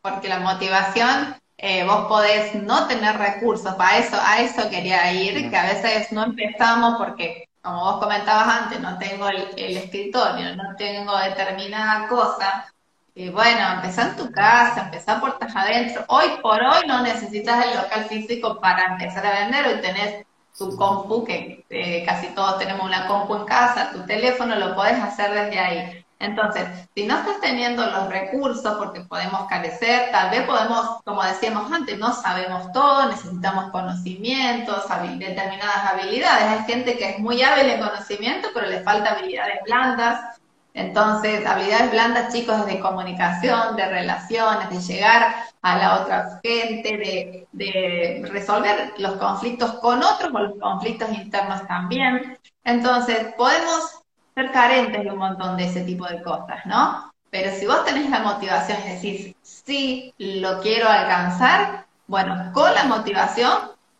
[0.00, 5.50] porque la motivación, eh, vos podés no tener recursos, a eso, a eso quería ir,
[5.50, 10.74] que a veces no empezamos porque, como vos comentabas antes, no tengo el, escritorio, no
[10.76, 12.66] tengo determinada cosa.
[13.14, 16.02] Y bueno, empezá en tu casa, empezá puertas adentro.
[16.08, 19.66] Hoy por hoy no necesitas el local físico para empezar a vender.
[19.66, 20.24] Hoy tenés
[20.56, 24.98] tu compu, que eh, casi todos tenemos una compu en casa, tu teléfono, lo podés
[25.02, 26.06] hacer desde ahí.
[26.20, 26.66] Entonces,
[26.96, 31.96] si no estás teniendo los recursos, porque podemos carecer, tal vez podemos, como decíamos antes,
[31.96, 34.84] no sabemos todo, necesitamos conocimientos,
[35.16, 36.44] determinadas habilidades.
[36.44, 40.40] Hay gente que es muy hábil en conocimiento, pero le falta habilidades blandas.
[40.74, 47.46] Entonces, habilidades blandas, chicos, de comunicación, de relaciones, de llegar a la otra gente, de,
[47.52, 52.38] de resolver los conflictos con otros o los conflictos internos también.
[52.64, 53.97] Entonces, podemos
[54.38, 57.12] ser carentes de un montón de ese tipo de cosas, ¿no?
[57.30, 62.84] Pero si vos tenés la motivación y decís, sí, lo quiero alcanzar, bueno, con la
[62.84, 63.52] motivación,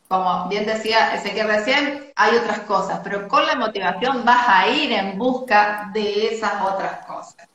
[0.07, 4.93] como bien decía Ezequiel recién, hay otras cosas, pero con la motivación vas a ir
[4.93, 7.49] en busca de esas otras cosas.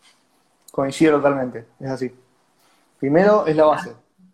[0.71, 2.13] Coincido totalmente, es así.
[2.99, 3.93] Primero es la base,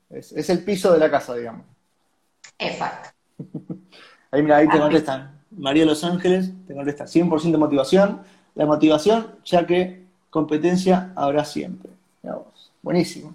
[0.10, 1.66] es, es el piso de la casa, digamos.
[2.58, 3.10] Exacto.
[4.32, 5.40] Ahí mira, ahí te contestan.
[5.50, 8.22] María Los Ángeles te contesta 100% motivación.
[8.60, 11.92] La motivación, ya que competencia habrá siempre.
[12.82, 13.34] Buenísimo.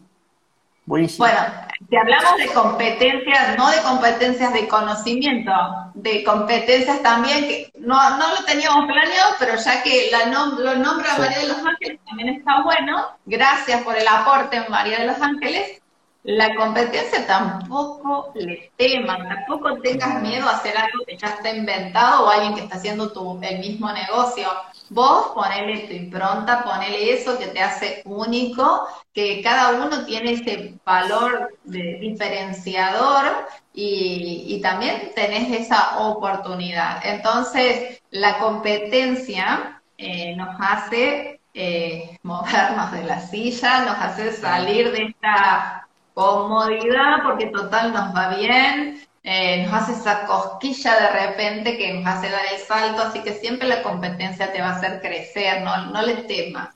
[0.85, 1.27] Buenísimo.
[1.27, 1.41] Bueno,
[1.89, 5.51] si hablamos de competencias, no de competencias de conocimiento,
[5.95, 10.77] de competencias también que no, no lo teníamos planeado, pero ya que la nom- lo
[10.77, 11.21] nombra Sí.
[11.23, 13.07] María de los Ángeles también está bueno.
[13.25, 15.81] Gracias por el aporte, María de los Ángeles.
[16.25, 22.25] La competencia tampoco le teman, tampoco tengas miedo a hacer algo que ya está inventado
[22.25, 24.49] o alguien que está haciendo tu, el mismo negocio.
[24.89, 30.79] Vos ponele tu impronta, ponele eso que te hace único, que cada uno tiene ese
[30.83, 37.05] valor de diferenciador y, y también tenés esa oportunidad.
[37.05, 45.05] Entonces, la competencia eh, nos hace eh, movernos de la silla, nos hace salir de
[45.05, 45.84] esta
[46.15, 52.07] comodidad porque total nos va bien, eh, nos hace esa cosquilla de repente que nos
[52.07, 55.87] hace dar el salto, así que siempre la competencia te va a hacer crecer, no,
[55.87, 56.75] no le temas.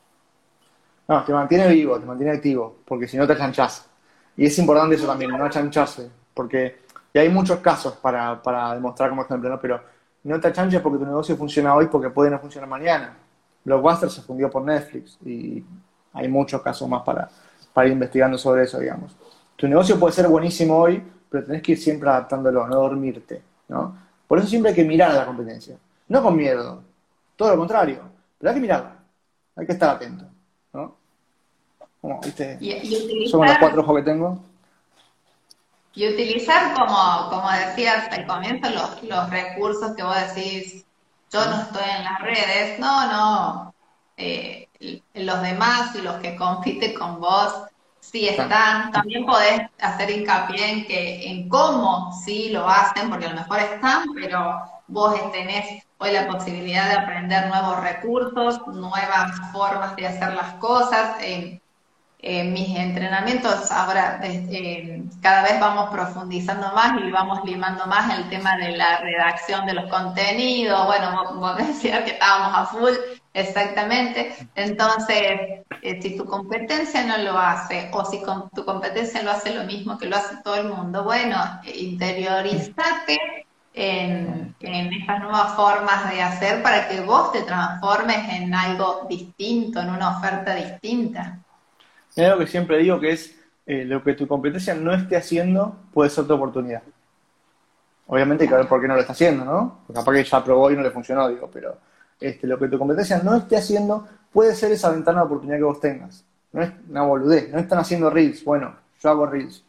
[1.07, 3.89] No, te mantiene vivo, te mantiene activo, porque si no te achanchás.
[4.37, 9.11] Y es importante eso también, no achancharse, porque y hay muchos casos para, para demostrar
[9.11, 9.59] como ejemplo, ¿no?
[9.61, 9.81] Pero
[10.25, 13.17] no te achanches porque tu negocio funciona hoy porque puede no funcionar mañana.
[13.65, 15.65] Blockbuster se fundió por Netflix y
[16.13, 17.29] hay muchos casos más para,
[17.79, 19.17] para ir investigando sobre eso, digamos.
[19.57, 21.01] Tu negocio puede ser buenísimo hoy,
[21.31, 23.97] pero tenés que ir siempre adaptándolo, no dormirte, ¿no?
[24.27, 25.79] Por eso siempre hay que mirar a la competencia.
[26.09, 26.83] No con miedo,
[27.37, 28.01] todo lo contrario,
[28.37, 28.97] pero hay que mirarla,
[29.57, 30.25] hay que estar atento,
[30.73, 30.97] ¿no?
[32.01, 32.59] Como, ¿viste?
[32.61, 34.45] Y, y Son los utilizar, cuatro ojos que tengo.
[35.95, 40.87] y utilizar como, como decías al comienzo, los, los recursos que vos decís,
[41.31, 43.75] yo no estoy en las redes, no, no,
[44.17, 44.69] eh,
[45.15, 47.68] los demás, los que compiten con vos,
[48.11, 48.91] sí están.
[48.93, 53.59] También podés hacer hincapié en que en cómo sí lo hacen, porque a lo mejor
[53.61, 60.35] están, pero vos tenés hoy la posibilidad de aprender nuevos recursos, nuevas formas de hacer
[60.35, 61.17] las cosas.
[61.21, 61.61] En,
[62.21, 68.29] en mis entrenamientos ahora eh, cada vez vamos profundizando más y vamos limando más el
[68.29, 70.85] tema de la redacción de los contenidos.
[70.87, 72.93] Bueno, vos, vos decías que estábamos a full,
[73.33, 74.35] exactamente.
[74.55, 79.55] Entonces, eh, si tu competencia no lo hace, o si con, tu competencia lo hace
[79.55, 86.11] lo mismo que lo hace todo el mundo, bueno, interiorízate en, en estas nuevas formas
[86.11, 91.39] de hacer para que vos te transformes en algo distinto, en una oferta distinta.
[92.17, 95.77] Hay algo que siempre digo que es eh, lo que tu competencia no esté haciendo
[95.93, 96.83] puede ser tu oportunidad.
[98.07, 99.81] Obviamente hay que ver por qué no lo está haciendo, ¿no?
[99.87, 101.77] Porque capaz que ya probó y no le funcionó, digo, pero
[102.21, 105.65] este, lo que tu competencia no esté haciendo puede ser esa ventana de oportunidad que
[105.65, 106.25] vos tengas.
[106.53, 109.65] No es una boludez, no están haciendo reels, bueno, yo hago reels.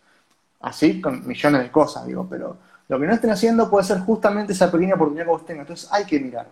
[0.61, 4.53] Así con millones de cosas, digo, pero lo que no estén haciendo puede ser justamente
[4.53, 5.61] esa pequeña oportunidad que vos tengas.
[5.61, 6.47] Entonces hay que mirar,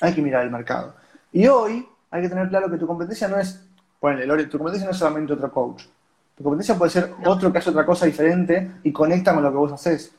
[0.00, 0.94] hay que mirar el mercado.
[1.32, 3.60] Y hoy hay que tener claro que tu competencia no es,
[3.98, 5.84] ponele, Lore, tu competencia no es solamente otro coach.
[6.36, 9.56] Tu competencia puede ser otro que hace otra cosa diferente y conecta con lo que
[9.56, 10.12] vos haces.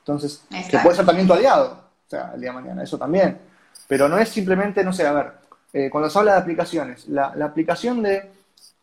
[0.00, 1.72] Entonces, que puede ser también tu aliado,
[2.06, 3.49] o sea, el día de mañana, eso también.
[3.90, 5.32] Pero no es simplemente, no sé, a ver,
[5.72, 8.30] eh, cuando se habla de aplicaciones, la, la aplicación de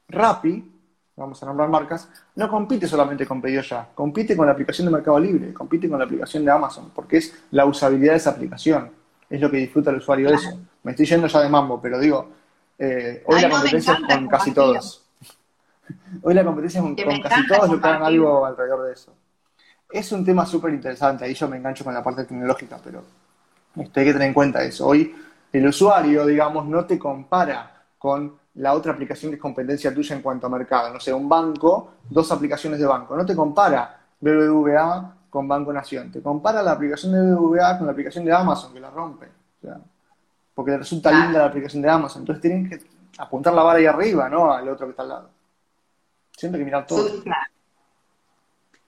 [0.09, 0.69] Rappi
[1.15, 4.91] vamos a nombrar marcas, no compite solamente con Pedido Ya, compite con la aplicación de
[4.91, 8.91] Mercado Libre, compite con la aplicación de Amazon, porque es la usabilidad de esa aplicación,
[9.29, 10.59] es lo que disfruta el usuario de eso.
[10.83, 12.29] Me estoy yendo ya de mambo, pero digo,
[12.77, 15.05] eh, hoy la competencia es con casi todos.
[16.21, 19.13] hoy la competencia es con, casi todos lo que hagan algo alrededor de eso.
[19.89, 23.03] Es un tema súper interesante, ahí yo me engancho con la parte tecnológica, pero
[23.79, 24.87] este, hay que tener en cuenta eso.
[24.87, 25.15] Hoy
[25.51, 30.21] el usuario, digamos, no te compara con la otra aplicación que es competencia tuya en
[30.21, 30.93] cuanto a mercado.
[30.93, 33.15] No sé, un banco, dos aplicaciones de banco.
[33.15, 36.11] No te compara BBVA con Banco Nación.
[36.11, 39.27] Te compara la aplicación de BBVA con la aplicación de Amazon, que la rompe.
[40.53, 42.23] porque le resulta linda la aplicación de Amazon.
[42.23, 42.79] Entonces tienen que
[43.17, 44.51] apuntar la vara ahí arriba, ¿no?
[44.51, 45.29] Al otro que está al lado.
[46.35, 47.07] Siempre que mirar todo.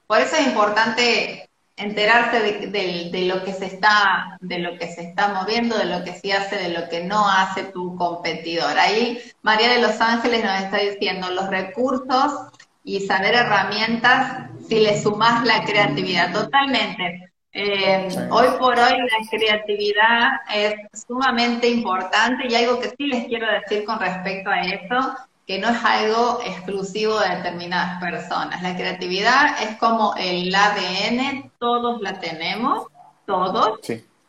[0.07, 1.48] Por eso es importante
[1.79, 6.13] enterarse de, lo que se está, de lo que se está moviendo, de lo que
[6.13, 8.77] sí hace, de lo que no hace tu competidor.
[8.77, 12.51] Ahí María de Los Ángeles nos está diciendo los recursos
[12.83, 16.33] y saber herramientas si le sumas la creatividad.
[16.33, 17.31] Totalmente.
[17.51, 20.75] Eh, hoy por hoy la creatividad es
[21.07, 25.15] sumamente importante y algo que sí les quiero decir con respecto a eso
[25.49, 28.61] que no es algo exclusivo de determinadas personas.
[28.61, 32.85] La creatividad es como el ADN, todos la tenemos,
[33.25, 33.79] todos.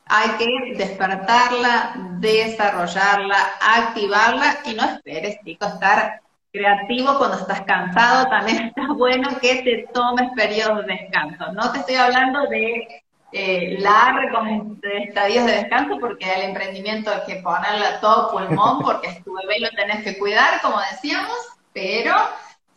[0.06, 8.26] Hay que despertarla, desarrollarla, activarla y no esperes, chicos, estar creativo cuando estás cansado.
[8.30, 11.52] También está bueno que te tomes periodos de descanso.
[11.52, 13.02] No te estoy hablando de
[13.32, 14.48] eh, largos
[14.82, 19.60] estadios de descanso porque el emprendimiento hay que ponerle a todo pulmón porque tu bebé
[19.60, 21.36] lo tenés que cuidar, como decíamos,
[21.72, 22.14] pero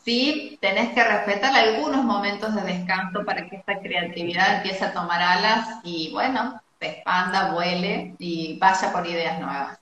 [0.04, 5.22] sí tenés que respetar algunos momentos de descanso para que esta creatividad empiece a tomar
[5.22, 9.80] alas y bueno, se expanda, vuele y vaya por ideas nuevas.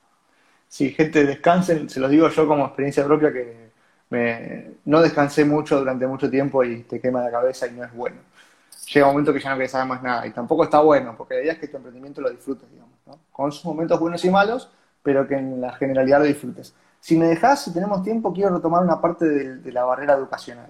[0.68, 3.72] Sí, gente, descansen, se los digo yo como experiencia propia que
[4.10, 7.94] me, no descansé mucho durante mucho tiempo y te quema la cabeza y no es
[7.94, 8.31] bueno
[8.94, 10.26] llega un momento que ya no quieres saber más nada.
[10.28, 13.20] Y tampoco está bueno, porque la idea es que tu emprendimiento lo disfrutes, digamos, ¿no?
[13.32, 14.70] Con sus momentos buenos y malos,
[15.02, 16.74] pero que en la generalidad lo disfrutes.
[17.00, 20.70] Si me dejas, si tenemos tiempo, quiero retomar una parte de, la barrera educacional.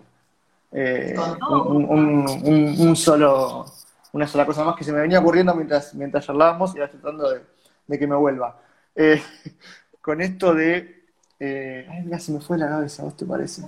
[0.72, 1.16] Eh,
[1.50, 3.66] un, solo,
[4.14, 7.30] una sola cosa más que se me venía ocurriendo mientras, mientras charlábamos y ahora tratando
[7.30, 8.58] de, que me vuelva.
[8.96, 9.22] Eh,
[10.02, 11.02] con esto de...
[11.40, 13.64] Eh, ay, mira, se me fue la cabeza, ¿vos te parece?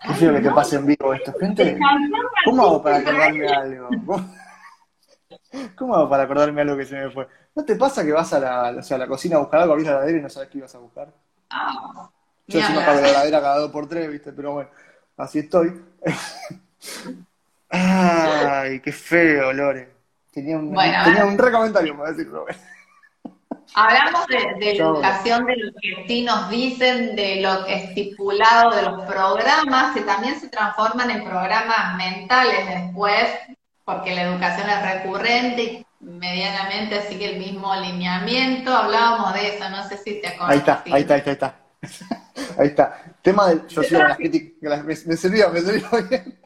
[0.00, 1.32] Feo que pase en vivo esto.
[1.38, 1.78] Gente,
[2.44, 3.88] ¿cómo hago para acordarme algo?
[5.76, 7.28] ¿Cómo hago para acordarme algo que se me fue?
[7.54, 9.72] ¿No te pasa que vas a la, o sea, a la cocina a buscar algo,
[9.74, 11.08] abrís la heladera y no sabes qué ibas a buscar?
[11.50, 12.08] Ah,
[12.46, 14.32] Yo sí me apago la heladera cada dos por tres, ¿viste?
[14.32, 14.70] Pero bueno,
[15.16, 15.82] así estoy.
[17.68, 19.88] Ay, qué feo, Lore.
[20.32, 22.58] Tenía un, tenía un para decir, Robert.
[23.74, 29.02] Hablamos de, educación, de lo que sí nos dicen, de lo que estipulado de los
[29.02, 33.26] programas, que también se transforman en programas mentales después,
[33.84, 38.74] porque la educación es recurrente y medianamente sigue el mismo alineamiento.
[38.74, 40.50] Hablábamos de eso, no sé si te acuerdas.
[40.50, 42.22] Ahí está, ahí está, ahí está, ahí está.
[42.58, 43.02] ahí está.
[43.22, 46.40] Tema de, yo sigo las críticas, me, me sirvió, me sirvió bien.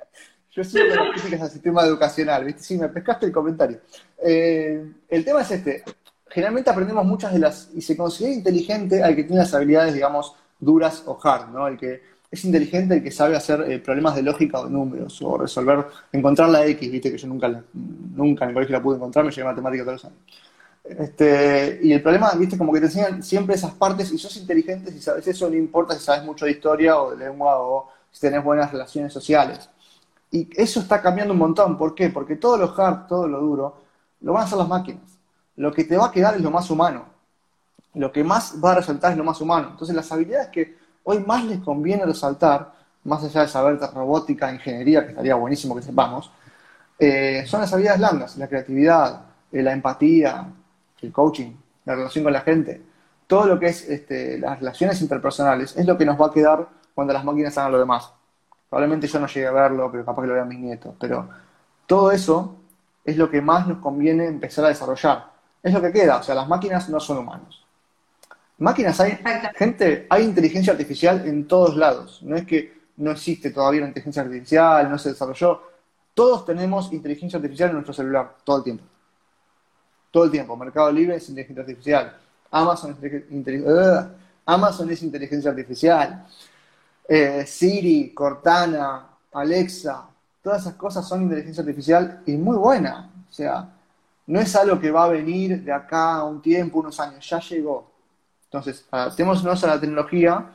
[0.51, 2.62] Yo sigo las críticas al sistema educacional, ¿viste?
[2.62, 3.81] Sí, me pescaste el comentario.
[4.22, 5.85] Eh, el tema es este
[6.35, 10.35] generalmente aprendemos muchas de las, y se considera inteligente al que tiene las habilidades, digamos,
[10.59, 11.68] duras o hard, ¿no?
[11.68, 15.39] El que es inteligente, el que sabe hacer eh, problemas de lógica o números, o
[15.39, 19.24] resolver, encontrar la X, viste que yo nunca, nunca en el colegio la pude encontrar,
[19.24, 20.18] me llevé matemática todos los años.
[20.82, 24.91] Este, y el problema, viste, como que te enseñan siempre esas partes y sos inteligente
[24.91, 28.20] si sabes eso, no importa si sabes mucho de historia o de lengua o si
[28.20, 29.70] tenés buenas relaciones sociales.
[30.32, 31.78] Y eso está cambiando un montón.
[31.78, 32.11] ¿Por qué?
[32.11, 33.76] Porque todo lo hard, todo lo duro,
[34.22, 35.14] lo van a hacer las máquinas
[35.57, 37.07] lo que te va a quedar es lo más humano.
[37.95, 39.69] Lo que más va a resaltar es lo más humano.
[39.71, 42.73] Entonces las habilidades que hoy más les conviene resaltar,
[43.05, 46.31] más allá de saber robótica, ingeniería, que estaría buenísimo que sepamos,
[46.99, 49.21] eh, son las habilidades blandas, la creatividad,
[49.53, 50.47] eh, la empatía,
[51.01, 51.53] el coaching,
[51.85, 52.83] la relación con la gente.
[53.27, 56.67] Todo lo que es este, las relaciones interpersonales es lo que nos va a quedar
[56.95, 58.11] cuando las máquinas hagan lo demás.
[58.69, 60.95] Probablemente yo no llegue a verlo, pero capaz que lo vean mis nietos.
[60.99, 61.29] Pero
[61.87, 62.57] todo eso
[63.05, 65.34] es lo que más nos conviene empezar a desarrollar
[65.65, 66.19] es lo que queda.
[66.19, 67.65] O sea, las máquinas no son humanos.
[68.59, 69.19] Máquinas hay,
[69.57, 72.21] gente, hay inteligencia artificial en todos lados.
[72.23, 75.62] No es que no existe todavía una inteligencia artificial, no se desarrolló.
[76.12, 78.85] Todos tenemos inteligencia artificial en nuestro celular, todo el tiempo.
[80.11, 80.57] Todo el tiempo.
[80.57, 82.17] Mercado Libre es inteligencia artificial.
[82.51, 84.05] Amazon es,
[84.47, 86.27] Amazon es inteligencia artificial.
[87.09, 90.07] Eh, Siri, Cortana, Alexa,
[90.43, 93.11] todas esas cosas son inteligencia artificial y muy buena.
[93.29, 93.69] O sea,
[94.27, 97.41] no es algo que va a venir de acá a un tiempo, unos años, ya
[97.41, 97.93] llegó.
[98.45, 100.47] Entonces, adaptémonos a la tecnología,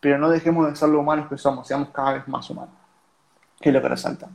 [0.00, 2.74] pero no dejemos de ser lo humanos que somos, seamos cada vez más humanos,
[3.60, 4.28] que es lo que resalta.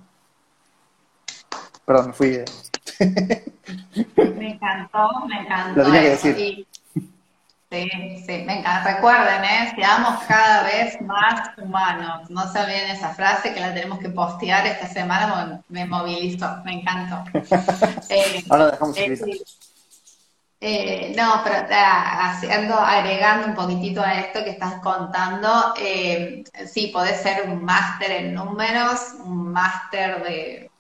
[1.85, 2.45] Perdón, me fui de...
[4.35, 5.79] me encantó, me encantó.
[5.79, 6.35] Lo tenía que decir.
[6.35, 6.67] Sí,
[7.69, 8.95] sí, me encanta.
[8.95, 9.71] Recuerden, ¿eh?
[9.75, 12.29] seamos cada vez más humanos.
[12.29, 16.81] No se olviden esa frase que la tenemos que postear esta semana, me movilizó, me
[16.81, 17.23] encantó.
[18.11, 19.39] Eh, Ahora dejamos eh,
[20.61, 27.21] eh, no, pero haciendo, agregando un poquitito a esto que estás contando, eh, sí, podés
[27.21, 30.71] ser un máster en números, un máster de,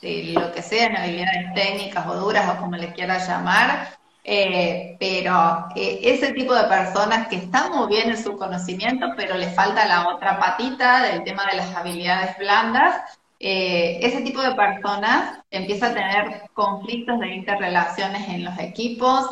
[0.00, 4.96] de, lo que sea, en habilidades técnicas o duras o como le quieras llamar, eh,
[4.98, 9.50] pero eh, ese tipo de personas que están muy bien en su conocimiento, pero le
[9.50, 13.02] falta la otra patita del tema de las habilidades blandas,
[13.38, 19.30] eh, ese tipo de personas empieza a tener conflictos de interrelaciones en los equipos,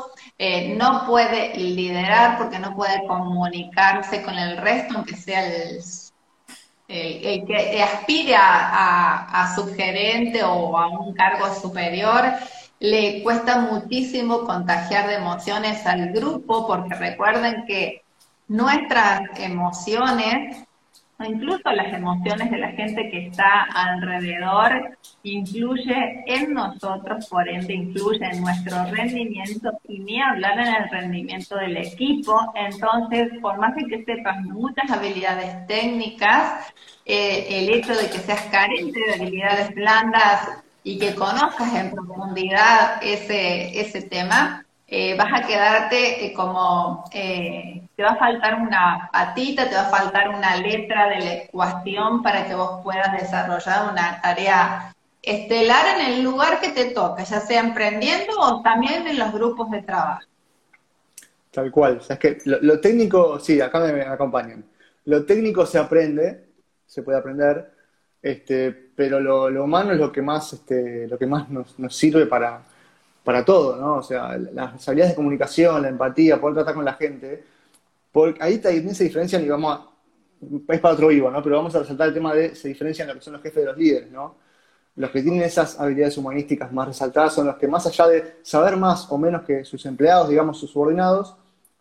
[0.76, 5.80] no puede liderar porque no puede comunicarse con el resto, aunque sea el,
[6.86, 12.22] que aspire a, a subgerente o a un cargo superior
[12.84, 18.02] le cuesta muchísimo contagiar de emociones al grupo, porque recuerden que
[18.48, 20.66] nuestras emociones,
[21.18, 27.72] o incluso las emociones de la gente que está alrededor, influye en nosotros, por ende
[27.72, 32.38] influye en nuestro rendimiento y ni hablar en el rendimiento del equipo.
[32.54, 36.70] Entonces, por más que sepas muchas habilidades técnicas,
[37.06, 43.02] eh, el hecho de que seas carente de habilidades blandas y que conozcas en profundidad
[43.02, 49.08] ese, ese tema, eh, vas a quedarte eh, como, eh, te va a faltar una
[49.10, 53.90] patita, te va a faltar una letra de la ecuación para que vos puedas desarrollar
[53.90, 59.18] una tarea estelar en el lugar que te toca, ya sea emprendiendo o también en
[59.18, 60.20] los grupos de trabajo.
[61.50, 64.64] Tal cual, o sea, es que lo, técnico, sí, acá me acompañan.
[65.06, 66.44] Lo técnico se aprende,
[66.84, 67.72] se puede aprender,
[68.20, 71.96] este, pero lo, lo, humano es lo que más, este, lo que más nos, nos
[71.96, 72.62] sirve para,
[73.24, 73.96] para todo, ¿no?
[73.96, 77.44] O sea, las habilidades de comunicación, la empatía, poder tratar con la gente,
[78.12, 81.42] porque ahí también se diferencian y vamos a, es para otro vivo, ¿no?
[81.42, 83.66] Pero vamos a resaltar el tema de, se diferencian lo que son los jefes de
[83.66, 84.36] los líderes, ¿no?
[84.96, 88.76] Los que tienen esas habilidades humanísticas más resaltadas son los que más allá de saber
[88.76, 91.34] más o menos que sus empleados, digamos, sus subordinados,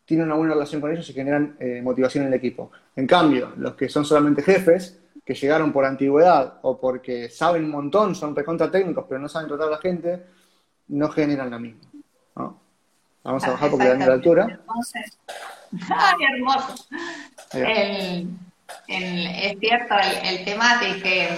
[0.06, 2.72] tienen una buena relación con ellos y generan eh, motivación en el equipo.
[2.96, 7.72] En cambio, los que son solamente jefes, que llegaron por antigüedad o porque saben un
[7.72, 10.26] montón, son recontra técnicos, pero no saben tratar a la gente,
[10.90, 11.90] no generan la misma.
[13.24, 14.60] Vamos a bajar porque dan la altura.
[15.90, 16.86] ¡Ay, hermoso!
[17.54, 18.38] El,
[18.88, 21.30] es cierto, el tema de que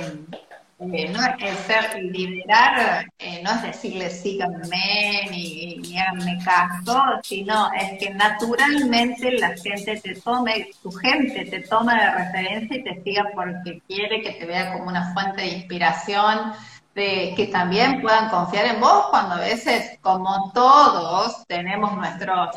[0.78, 7.72] eh, no es ser liderar, eh, no es decirle síganme ni, ni háganme caso, sino
[7.74, 13.04] es que naturalmente la gente te tome, tu gente te toma de referencia y te
[13.04, 16.52] siga porque quiere que te vea como una fuente de inspiración,
[16.96, 22.56] de que también puedan confiar en vos cuando a veces, como todos, tenemos nuestros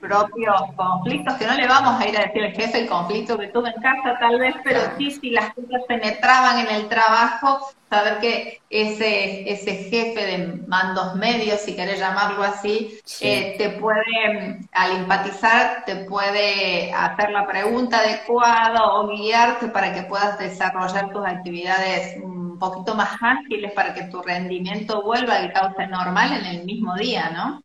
[0.00, 3.48] propios conflictos, que no le vamos a ir a decir al jefe el conflicto que
[3.48, 8.20] tuve en casa tal vez, pero sí si las cosas penetraban en el trabajo, saber
[8.20, 14.92] que ese, ese jefe de mandos medios, si querés llamarlo así, eh, te puede, al
[14.98, 22.16] empatizar, te puede hacer la pregunta adecuada o guiarte para que puedas desarrollar tus actividades
[22.60, 27.30] poquito más ágiles para que tu rendimiento vuelva al cauce normal en el mismo día,
[27.30, 27.62] ¿no?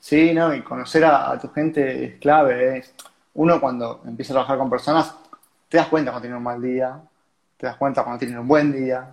[0.00, 2.82] Sí, no, y conocer a, tu gente es clave.
[3.34, 5.14] Uno cuando empieza a trabajar con personas,
[5.68, 7.00] te das cuenta cuando tienen un mal día,
[7.56, 9.06] te das cuenta cuando tienen un buen día,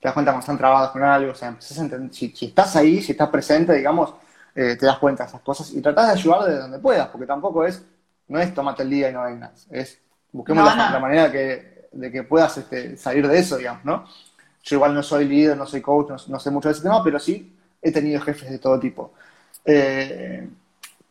[0.00, 3.28] te das cuenta cuando están trabados con algo, o sea, si, estás ahí, si estás
[3.30, 4.14] presente, digamos,
[4.54, 7.26] eh, te das cuenta de esas cosas y tratás de ayudar de donde puedas, porque
[7.26, 7.82] tampoco es,
[8.28, 10.00] no es tomate el día y no vengas, es
[10.30, 14.04] busquemos la, manera de que puedas este, salir de eso, digamos, ¿no?
[14.68, 17.18] Yo igual no soy líder, no soy coach, no, sé mucho de ese tema, pero
[17.18, 19.14] sí he tenido jefes de todo tipo.
[19.64, 20.46] Eh,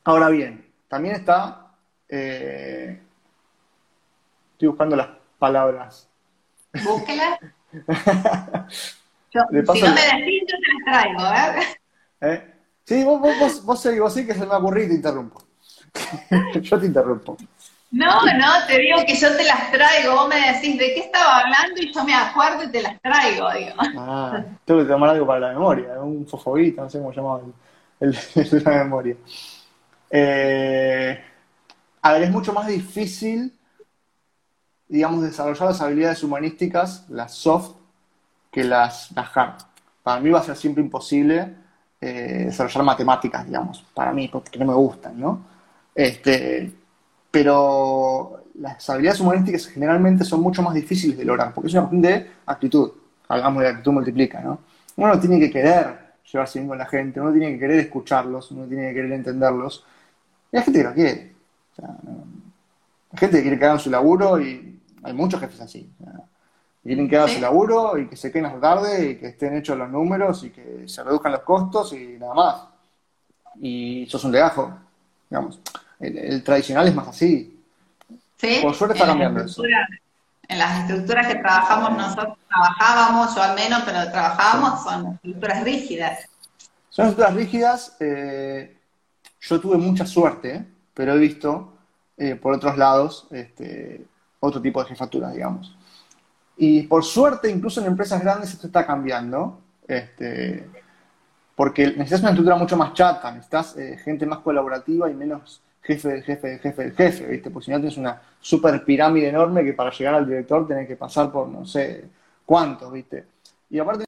[0.04, 1.72] ahora bien, también está...
[2.08, 3.02] Eh,
[4.52, 5.10] estoy buscando las
[5.40, 6.08] palabras.
[6.84, 7.40] Búsquelas.
[9.32, 11.66] si no me decís, yo te las traigo, ¿eh?
[12.22, 12.54] ¿Eh?
[12.84, 15.44] Sí, vos, vos, vos, vos, vos sí que se me ocurrió y te interrumpo.
[16.62, 17.36] yo te interrumpo.
[17.90, 20.14] No, no, te digo que yo te las traigo.
[20.14, 23.50] Vos me decís de qué estaba hablando y yo me acuerdo y te las traigo,
[23.54, 23.76] digo.
[23.98, 27.42] Ah, tengo que tomar algo para la memoria, un fofobito, no sé cómo llamaba
[28.00, 28.18] el,
[28.64, 29.16] la memoria.
[30.10, 31.24] Eh,
[32.02, 33.54] a ver, es mucho más difícil,
[34.88, 37.78] digamos, desarrollar las habilidades humanísticas, las soft,
[38.52, 39.62] que las, las hard.
[40.04, 41.54] Para mí va a ser siempre imposible
[42.02, 45.46] eh, desarrollar matemáticas, digamos, para mí, porque no me gustan, ¿no?
[45.96, 46.72] Este,
[47.32, 52.02] pero las habilidades humanísticas generalmente son mucho más difíciles de lograr, porque es una cuestión
[52.02, 52.92] de actitud.
[53.28, 54.60] Hablamos de actitud multiplica, ¿no?
[54.96, 58.66] Uno tiene que querer llevarse bien con la gente, uno tiene que querer escucharlos, uno
[58.66, 59.86] tiene que querer entenderlos.
[60.52, 61.34] Y hay gente que lo quiere.
[61.72, 61.96] O sea,
[63.12, 65.90] hay gente que quiere que hagan su laburo y hay muchos jefes así.
[66.84, 69.78] quieren que hagan su laburo y que se queden hasta tarde y que estén hechos
[69.78, 72.68] los números y que se reduzcan los costos y nada más.
[73.60, 74.74] Y eso es un legajo,
[75.30, 75.60] digamos.
[76.00, 77.60] El, tradicional es más así.
[78.38, 79.64] Sí, Por suerte está cambiando eso.
[80.48, 86.20] En las estructuras que trabajamos nosotros, trabajábamos, yo al menos, pero trabajábamos, son estructuras rígidas.
[86.90, 87.98] Son estructuras rígidas.
[88.00, 88.78] Eh,
[89.42, 91.74] yo tuve mucha suerte, pero he visto
[92.16, 94.06] eh, por otros lados este,
[94.40, 95.76] otro tipo de jefaturas, digamos.
[96.58, 99.62] Y por suerte, incluso en empresas grandes esto está cambiando.
[99.88, 100.70] Este,
[101.56, 106.22] porque necesitas una estructura mucho más chata, necesitas eh, gente más colaborativa y menos jefe
[106.22, 107.50] jefe jefe jefe, ¿viste?
[107.50, 110.96] Porque si no tienes una super pirámide enorme que para llegar al director tenés que
[110.96, 112.06] pasar por no sé
[112.46, 113.26] cuántos, ¿viste?
[113.70, 114.06] Y aparte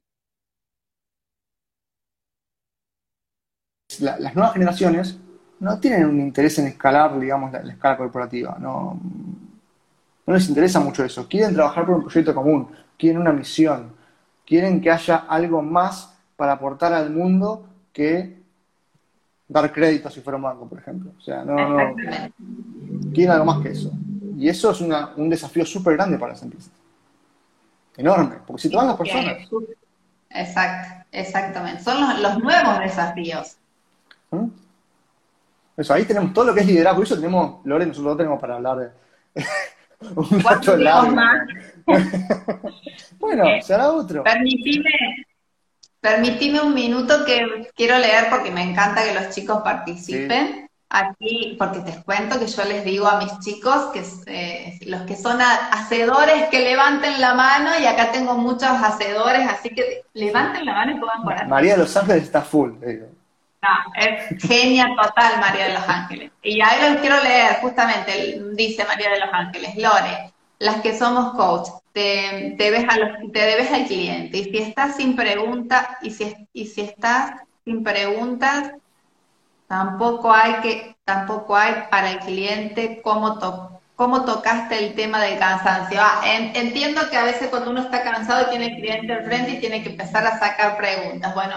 [4.00, 5.18] las nuevas generaciones
[5.60, 8.98] no tienen un interés en escalar, digamos, la, escala corporativa, no,
[10.26, 13.92] no les interesa mucho eso, quieren trabajar por un proyecto común, quieren una misión,
[14.46, 18.39] quieren que haya algo más para aportar al mundo que
[19.50, 21.12] dar crédito si fuera un banco, por ejemplo.
[21.18, 21.94] O sea, no, no.
[23.12, 23.90] Quieren algo más que eso.
[24.38, 26.72] Y eso es un desafío súper grande para las empresas.
[27.96, 29.36] Enorme, porque si todas las personas.
[30.30, 31.82] Exacto, exactamente.
[31.82, 33.56] Son los, nuevos desafíos.
[34.30, 34.46] ¿Mm?
[35.76, 36.98] Eso, ahí tenemos todo lo que es liderazgo.
[36.98, 38.90] Por eso tenemos, Lore, nosotros tenemos para hablar de
[40.14, 41.16] un rato largo.
[43.18, 44.22] bueno, eh, será otro.
[44.22, 44.90] Permitime,
[46.00, 50.68] Permitime un minuto que quiero leer porque me encanta que los chicos participen.
[50.92, 55.14] Aquí, porque te cuento que yo les digo a mis chicos que eh, los que
[55.14, 60.72] son hacedores que levanten la mano y acá tengo muchos hacedores, así que levanten la
[60.72, 63.06] mano y pongan por María de los Ángeles está full, digo.
[63.62, 66.32] No, es genia total María de los Ángeles.
[66.42, 71.34] Y ahí los quiero leer, justamente, dice María de los Ángeles, Lore, las que somos
[71.34, 74.38] coach, te, ves a los, te debes al cliente.
[74.38, 77.32] Y si estás sin pregunta, y si, y si estás
[77.64, 78.72] sin preguntas,
[79.66, 83.38] tampoco hay que, tampoco hay para el cliente cómo,
[83.96, 86.00] cómo tocaste el tema del cansancio.
[86.02, 89.60] Ah, entiendo que a veces cuando uno está cansado tiene el cliente al frente y
[89.60, 91.34] tiene que empezar a sacar preguntas.
[91.34, 91.56] Bueno,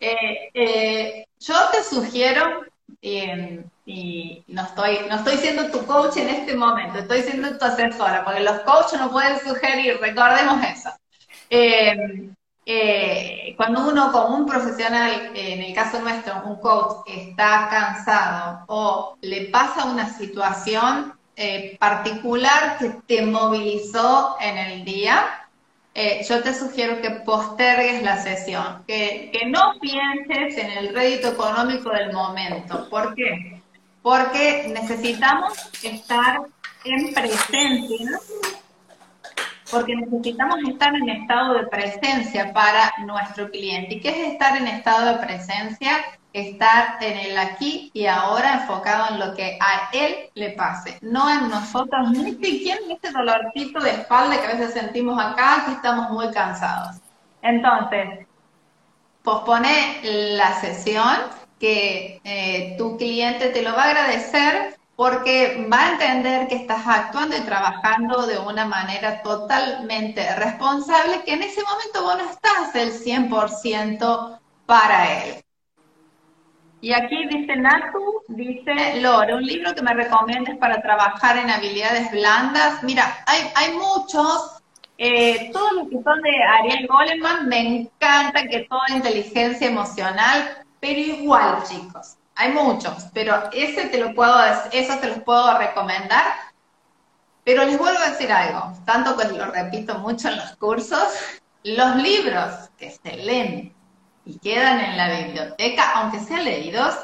[0.00, 2.62] eh, eh, yo te sugiero
[3.00, 8.24] y no estoy, no estoy siendo tu coach en este momento, estoy siendo tu asesora,
[8.24, 10.90] porque los coaches no pueden sugerir, recordemos eso.
[11.50, 12.30] Eh,
[12.66, 19.16] eh, cuando uno como un profesional, en el caso nuestro, un coach, está cansado o
[19.22, 25.47] le pasa una situación eh, particular que te movilizó en el día,
[26.00, 31.90] eh, yo te sugiero que postergues la sesión, que, no pienses en el rédito económico
[31.90, 32.88] del momento.
[32.88, 33.60] ¿Por qué?
[34.00, 36.42] Porque necesitamos estar
[36.84, 38.20] en presencia,
[39.72, 43.96] porque necesitamos estar en estado de presencia para nuestro cliente.
[43.96, 45.96] ¿Y qué es estar en estado de presencia?
[46.32, 51.30] Estar en el aquí y ahora enfocado en lo que a él le pase, no
[51.30, 55.72] en nosotros, ni siquiera en este dolorcito de espalda que a veces sentimos acá, que
[55.72, 56.96] estamos muy cansados.
[57.42, 58.26] Entonces,
[59.22, 61.16] pospone la sesión,
[61.58, 66.84] que eh, tu cliente te lo va a agradecer porque va a entender que estás
[66.86, 72.74] actuando y trabajando de una manera totalmente responsable, que en ese momento vos no estás
[72.74, 75.44] el 100% para él.
[76.80, 82.10] Y aquí dice Natu, dice Lore, un libro que me recomiendes para trabajar en habilidades
[82.12, 82.82] blandas.
[82.84, 84.62] Mira, hay, hay muchos,
[84.96, 91.00] eh, todos los que son de Ariel Goleman, me encanta que toda inteligencia emocional, pero
[91.00, 94.36] igual, chicos, hay muchos, pero ese te lo puedo,
[94.70, 96.26] eso te los puedo recomendar.
[97.42, 101.08] Pero les vuelvo a decir algo, tanto que lo repito mucho en los cursos,
[101.64, 103.74] los libros que se leen
[104.28, 106.94] y quedan en la biblioteca, aunque sean leídos,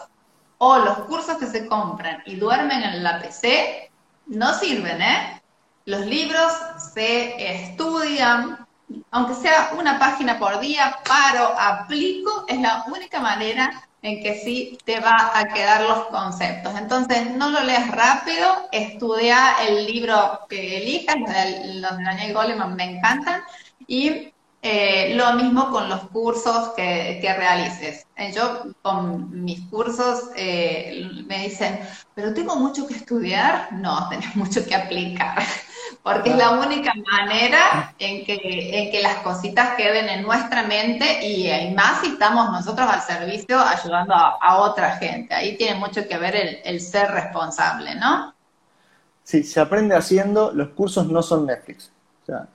[0.59, 3.91] o los cursos que se compran y duermen en la PC,
[4.27, 5.43] no sirven, ¿eh?
[5.87, 6.53] Los libros
[6.93, 8.67] se estudian,
[9.11, 13.71] aunque sea una página por día, paro, aplico, es la única manera
[14.03, 16.75] en que sí te va a quedar los conceptos.
[16.77, 22.85] Entonces, no lo leas rápido, estudia el libro que elijas, los de, Daniel Goleman me
[22.85, 23.43] encantan,
[23.87, 24.34] y
[24.67, 28.07] Eh, lo mismo con los cursos que, realices.
[28.17, 31.81] Eh, yo con mis cursos eh, me dicen,
[32.15, 33.75] pero tengo mucho que estudiar.
[33.75, 35.43] No, tenés mucho que aplicar,
[36.03, 38.41] porque es la única manera en que,
[38.73, 43.61] en que las cositas queden en nuestra mente y, más si estamos nosotros al servicio
[43.61, 45.35] ayudando a, otra gente.
[45.35, 48.35] Ahí tiene mucho que ver el, el ser responsable, ¿no?
[49.25, 51.93] Sí, se aprende haciendo, los cursos no son Netflix.
[52.23, 52.49] O sea,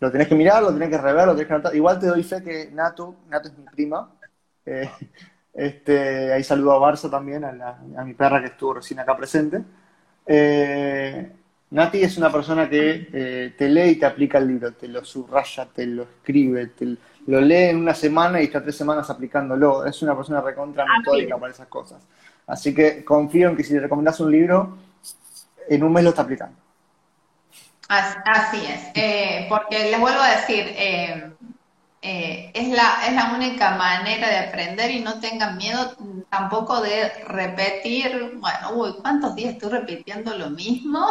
[0.00, 1.76] lo tenés que mirar, lo tenés que rever, lo tenés que anotar.
[1.76, 4.10] Igual te doy fe que Natu, Natu es mi prima.
[4.64, 4.90] Eh,
[5.54, 9.62] este, ahí saludo a Barça también, a, mi perra que estuvo recién acá presente.
[10.26, 11.32] Eh,
[11.70, 15.04] Nati es una persona que eh, te lee y te aplica el libro, te lo
[15.04, 16.96] subraya, te lo escribe, te
[17.26, 19.84] lo lee en una semana y está tres semanas aplicándolo.
[19.84, 22.02] Es una persona recontra metódica para esas cosas.
[22.46, 24.78] Así que confío en que si le recomendás un libro,
[25.68, 26.56] en un mes lo está aplicando.
[27.90, 31.32] Así es, eh, porque les vuelvo a decir, eh,
[32.00, 35.96] eh, es, la, es la única manera de aprender y no tengan miedo
[36.28, 41.04] tampoco de repetir, bueno, uy, ¿cuántos días estoy repitiendo lo mismo?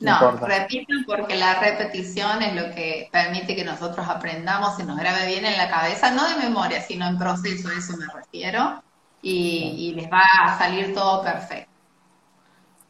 [0.00, 5.26] No, repiten porque la repetición es lo que permite que nosotros aprendamos y nos grabe
[5.26, 8.80] bien en la cabeza, no de memoria, sino en proceso, a eso me refiero,
[9.22, 11.77] y les va a salir todo perfecto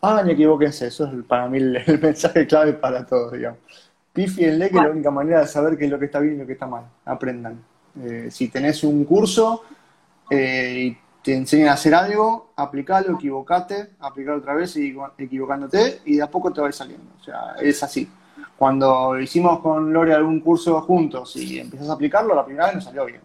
[0.01, 3.59] hagan y equivóquense, eso es para mí el, mensaje clave para todos, digamos.
[4.13, 6.39] Pífienle que es la única manera de saber qué es lo que está bien y
[6.39, 6.85] lo que está mal.
[7.05, 7.63] Aprendan.
[8.03, 9.63] Eh, si tenés un curso
[10.31, 16.17] eh, y te enseñan a hacer algo, aplicalo, equivocate, aplicalo otra vez y equivocándote y
[16.17, 17.13] de a poco te va a ir saliendo.
[17.21, 18.09] O sea, es así.
[18.57, 22.81] Cuando hicimos con Lore algún curso juntos y empiezas a aplicarlo, la primera vez no
[22.81, 23.21] salió bien.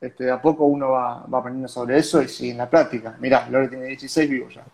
[0.00, 3.16] este, de a poco uno va, va aprendiendo sobre eso y sigue en la práctica.
[3.20, 4.64] Mirá, Lore tiene 16 vivos ya.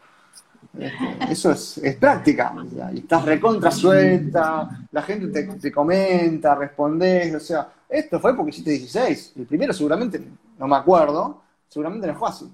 [1.31, 2.53] Eso es, práctica.
[2.93, 7.35] y estás recontra suelta, la gente te, comenta, respondes.
[7.35, 9.33] O sea, esto fue porque hiciste 16.
[9.37, 10.23] El primero seguramente,
[10.59, 12.53] no me acuerdo, seguramente no fue así.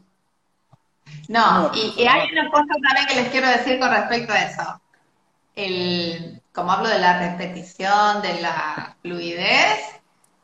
[1.28, 4.80] No, y, hay una cosa también que les quiero decir con respecto a eso.
[5.54, 9.80] El, como hablo de la repetición, de la fluidez,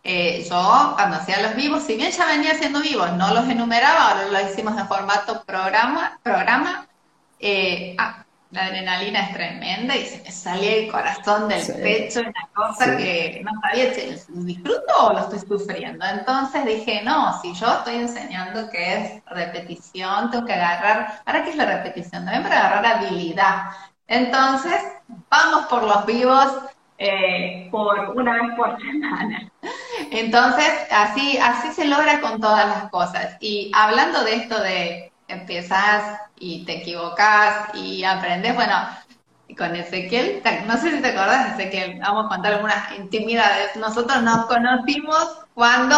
[0.04, 4.10] eh, yo cuando hacía los vivos, si bien ya venía haciendo vivos, no los enumeraba,
[4.10, 6.86] ahora lo hicimos en formato programa, programa
[7.40, 12.48] eh, ah, la adrenalina es tremenda y se me salía el corazón del pecho, una
[12.52, 16.04] cosa que no sabía si lo disfruto o lo estoy sufriendo.
[16.04, 21.50] Entonces dije, no, si yo estoy enseñando que es repetición, tengo que agarrar, ¿para qué
[21.50, 22.24] es la repetición?
[22.24, 23.70] También para agarrar habilidad.
[24.08, 24.82] Entonces,
[25.30, 26.48] vamos por los vivos
[26.98, 29.50] eh, por una vez por semana.
[30.10, 33.36] Entonces, así, así se logra con todas las cosas.
[33.38, 38.76] Y hablando de esto de empiezas y te equivocas y aprendes, bueno,
[39.56, 43.76] con Ezequiel, no sé si te acordás, Ezequiel, vamos a contar algunas intimidades.
[43.76, 45.96] Nosotros nos conocimos cuando,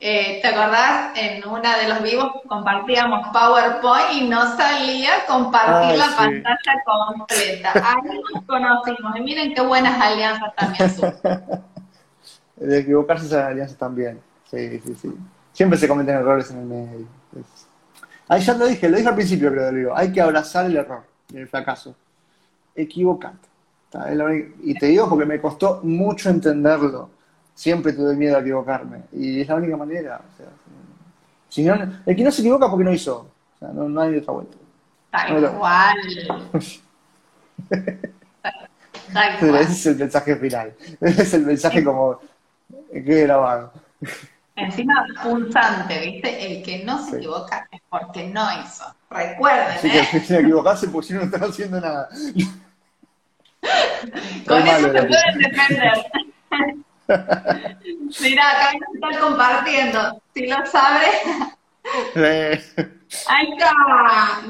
[0.00, 1.16] eh, ¿te acordás?
[1.16, 7.72] En una de los vivos compartíamos PowerPoint y no salía compartir la pantalla completa.
[7.74, 11.14] Ahí nos conocimos y miren qué buenas alianzas también son.
[12.56, 14.20] De equivocarse esas alianzas también.
[14.50, 15.14] Sí, sí, sí.
[15.52, 17.06] Siempre se cometen errores en el medio.
[18.28, 21.16] Ahí ya lo dije, lo dije al principio, creo, digo, hay que abrazar el error
[21.34, 21.94] el fracaso.
[22.74, 23.48] Equivocate.
[24.62, 27.10] Y te digo porque me costó mucho entenderlo.
[27.54, 29.02] Siempre tuve miedo a equivocarme.
[29.12, 30.20] Y es la única manera.
[31.48, 31.74] si no,
[32.04, 33.30] el que no se equivoca porque no hizo.
[33.54, 34.56] O sea, no, hay otra vuelta.
[35.10, 35.96] Tal cual.
[39.60, 40.74] Ese es el mensaje final.
[41.00, 42.20] Ese es el mensaje como
[42.92, 43.72] que grabado.
[44.56, 46.46] Encima punzante, ¿viste?
[46.46, 48.84] El que no se equivoca es porque no hizo.
[49.10, 50.08] Recuerden, sí, ¿eh?
[50.10, 52.08] que se equivocarse porque si no, están haciendo nada.
[54.46, 55.92] Con eso se pueden defender.
[58.20, 60.22] Mira, acá nos están compartiendo.
[60.34, 61.22] Si lo sabes.
[63.28, 63.72] Ahí está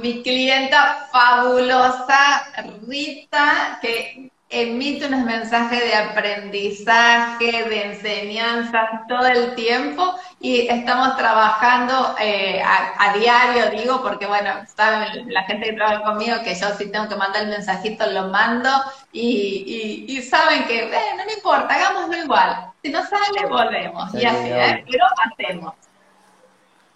[0.00, 2.44] mi clienta fabulosa,
[2.86, 12.14] Rita, que emite unos mensajes de aprendizaje, de enseñanza todo el tiempo y estamos trabajando
[12.20, 16.90] eh, a, diario, digo, porque bueno, saben la gente que trabaja conmigo que yo si
[16.90, 18.70] tengo que mandar el mensajito lo mando
[19.12, 22.73] y, saben que, eh, no me importa, hagámoslo igual.
[22.82, 24.14] Si no sale, volvemos.
[24.14, 24.85] y así, ¿eh?
[24.89, 25.74] pero hacemos.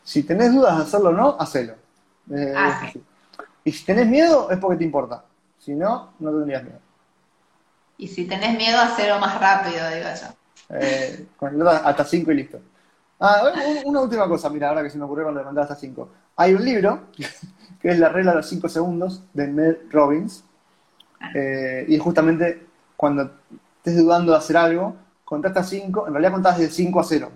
[0.04, 1.74] Si tenés dudas de hacerlo o no, hacelo.
[2.32, 2.54] Eh,
[3.64, 5.24] y si tenés miedo, es porque te importa.
[5.58, 6.89] Si no, no tendrías miedo.
[8.00, 10.76] Y si tenés miedo, hacerlo más rápido, digo yo.
[10.80, 12.58] Eh, con hasta 5 y listo.
[13.20, 13.52] Ah,
[13.84, 16.08] una última cosa, mira, ahora que se me ocurrió cuando le hasta 5.
[16.36, 17.08] Hay un libro,
[17.82, 20.44] que es La regla de los 5 segundos, de Mel Robbins.
[21.34, 22.66] Eh, y justamente
[22.96, 23.30] cuando
[23.76, 27.30] estés dudando de hacer algo, contás hasta 5, en realidad contás de 5 a 0.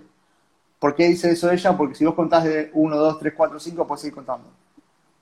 [0.79, 1.77] ¿Por qué dice eso ella?
[1.77, 4.47] Porque si vos contás de 1, 2, 3, 4, 5, puedes seguir contando.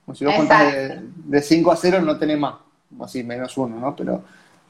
[0.06, 0.74] O si vos contás
[1.26, 2.56] de, 5 a 0, no tenés más.
[3.02, 3.94] Así, menos 1, ¿no?
[3.94, 4.24] Pero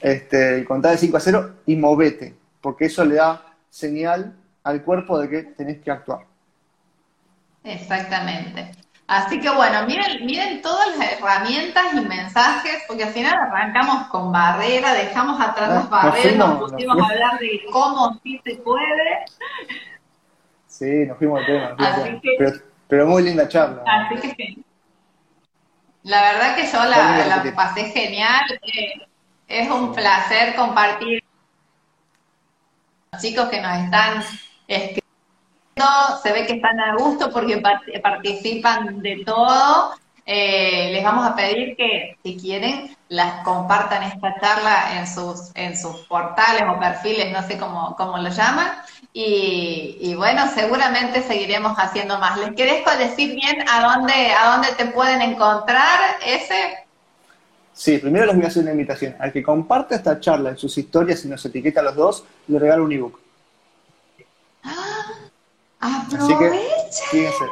[0.04, 5.18] este, contás de 5 a 0 y movete, porque eso le da señal al cuerpo
[5.18, 6.26] de que tenés que actuar.
[7.64, 8.70] Exactamente.
[9.06, 14.30] Así que bueno, miren, miren todas las herramientas y mensajes, porque al final arrancamos con
[14.30, 19.24] barrera, dejamos atrás las ah, barreras, nos pusimos a hablar de cómo sí se puede.
[20.66, 21.76] Sí, nos fuimos al tema.
[22.88, 23.82] pero, muy linda charla.
[23.86, 24.56] Así que
[26.02, 28.42] la verdad que yo la, pasé genial.
[28.62, 29.00] Eh,
[29.48, 31.22] es un placer compartir
[33.12, 34.24] los chicos que nos están
[34.66, 35.04] escribiendo
[36.22, 37.62] se ve que están a gusto porque
[38.02, 39.94] participan de todo.
[40.26, 45.76] Eh, les vamos a pedir que, si quieren, las compartan esta charla en sus, en
[45.76, 48.68] sus portales o perfiles, no sé cómo, cómo lo llaman.
[49.12, 52.36] Y, bueno, seguramente seguiremos haciendo más.
[52.38, 56.83] ¿Les querés decir bien a dónde, a dónde te pueden encontrar ese?
[57.74, 59.16] Sí, primero les voy a hacer una invitación.
[59.18, 62.58] Al que comparte esta charla en sus historias y nos etiqueta a los dos, le
[62.58, 63.18] regalo un ebook.
[65.80, 66.52] Así que,
[67.10, 67.44] fíjense,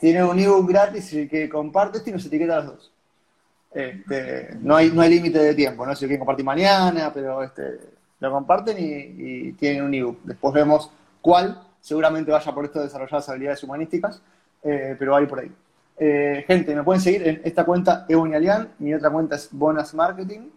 [0.00, 2.90] tiene un ebook gratis y que comparte este y nos etiqueta a los dos.
[3.70, 5.94] Este, no hay, no hay límite de tiempo, ¿no?
[5.94, 7.78] Si lo quieren compartir mañana, pero este,
[8.20, 10.20] lo comparten y, tienen un ebook.
[10.24, 10.90] Después vemos
[11.20, 14.22] cuál, seguramente vaya por esto de desarrollar las habilidades humanísticas,
[14.62, 15.52] eh, pero hay por ahí.
[15.98, 20.50] Eh, gente, me pueden seguir en esta cuenta Eunialian, mi otra cuenta es Bonas Marketing.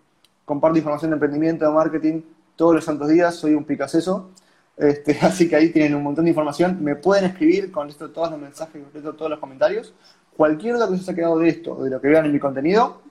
[0.45, 2.22] Comparto información de emprendimiento, de marketing
[2.56, 4.32] todos los santos días, soy un picaseso.
[4.76, 6.84] Este, así que ahí tienen un montón de información.
[6.84, 9.94] Me pueden escribir, con esto todos los mensajes, con esto todos los comentarios.
[10.36, 12.40] Cualquier duda que se haya quedado de esto o de lo que vean en mi
[12.40, 13.02] contenido,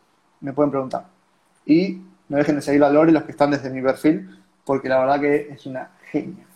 [0.41, 1.07] me pueden preguntar.
[1.65, 4.99] Y no dejen de seguir a Lore los que están desde mi perfil, porque la
[4.99, 6.47] verdad que es una genia.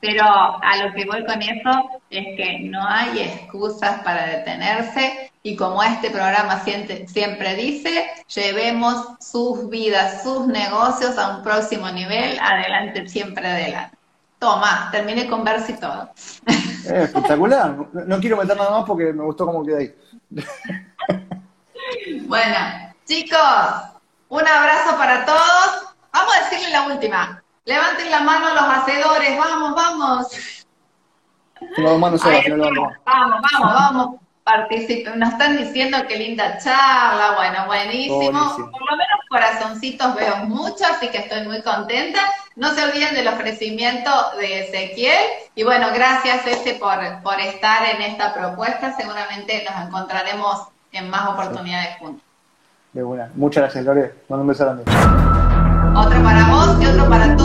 [0.00, 5.54] pero a lo que voy con eso es que no hay excusas para detenerse y
[5.54, 13.08] como este programa siempre, dice, llevemos sus vidas, sus negocios a un próximo nivel, adelante,
[13.08, 13.96] siempre adelante.
[14.40, 16.10] Toma, terminé con verso y todo.
[16.84, 17.76] Espectacular.
[17.92, 19.94] No quiero meter nada más porque me gustó cómo queda ahí.
[22.26, 22.56] bueno,
[23.06, 23.38] chicos,
[24.28, 25.94] un abrazo para todos.
[26.12, 27.42] Vamos a decirle la última.
[27.66, 30.62] Levanten la mano los hacedores, vamos, vamos.
[33.04, 35.18] vamos, vamos, vamos, participen.
[35.18, 38.70] Nos están diciendo qué linda charla, bueno, buenísimo.
[38.70, 42.20] Por lo menos corazoncitos veo mucho, así que estoy muy contenta.
[42.54, 45.18] No se olviden del ofrecimiento de Ezequiel.
[45.56, 48.94] Y bueno, gracias este por, por estar en esta propuesta.
[48.96, 52.22] Seguramente nos encontraremos en más oportunidades juntos.
[52.92, 53.28] De buena.
[53.34, 54.14] Muchas gracias, Lore.
[54.28, 54.84] Mando un beso grande.
[55.96, 57.35] Otro para vos y otro para ustedes.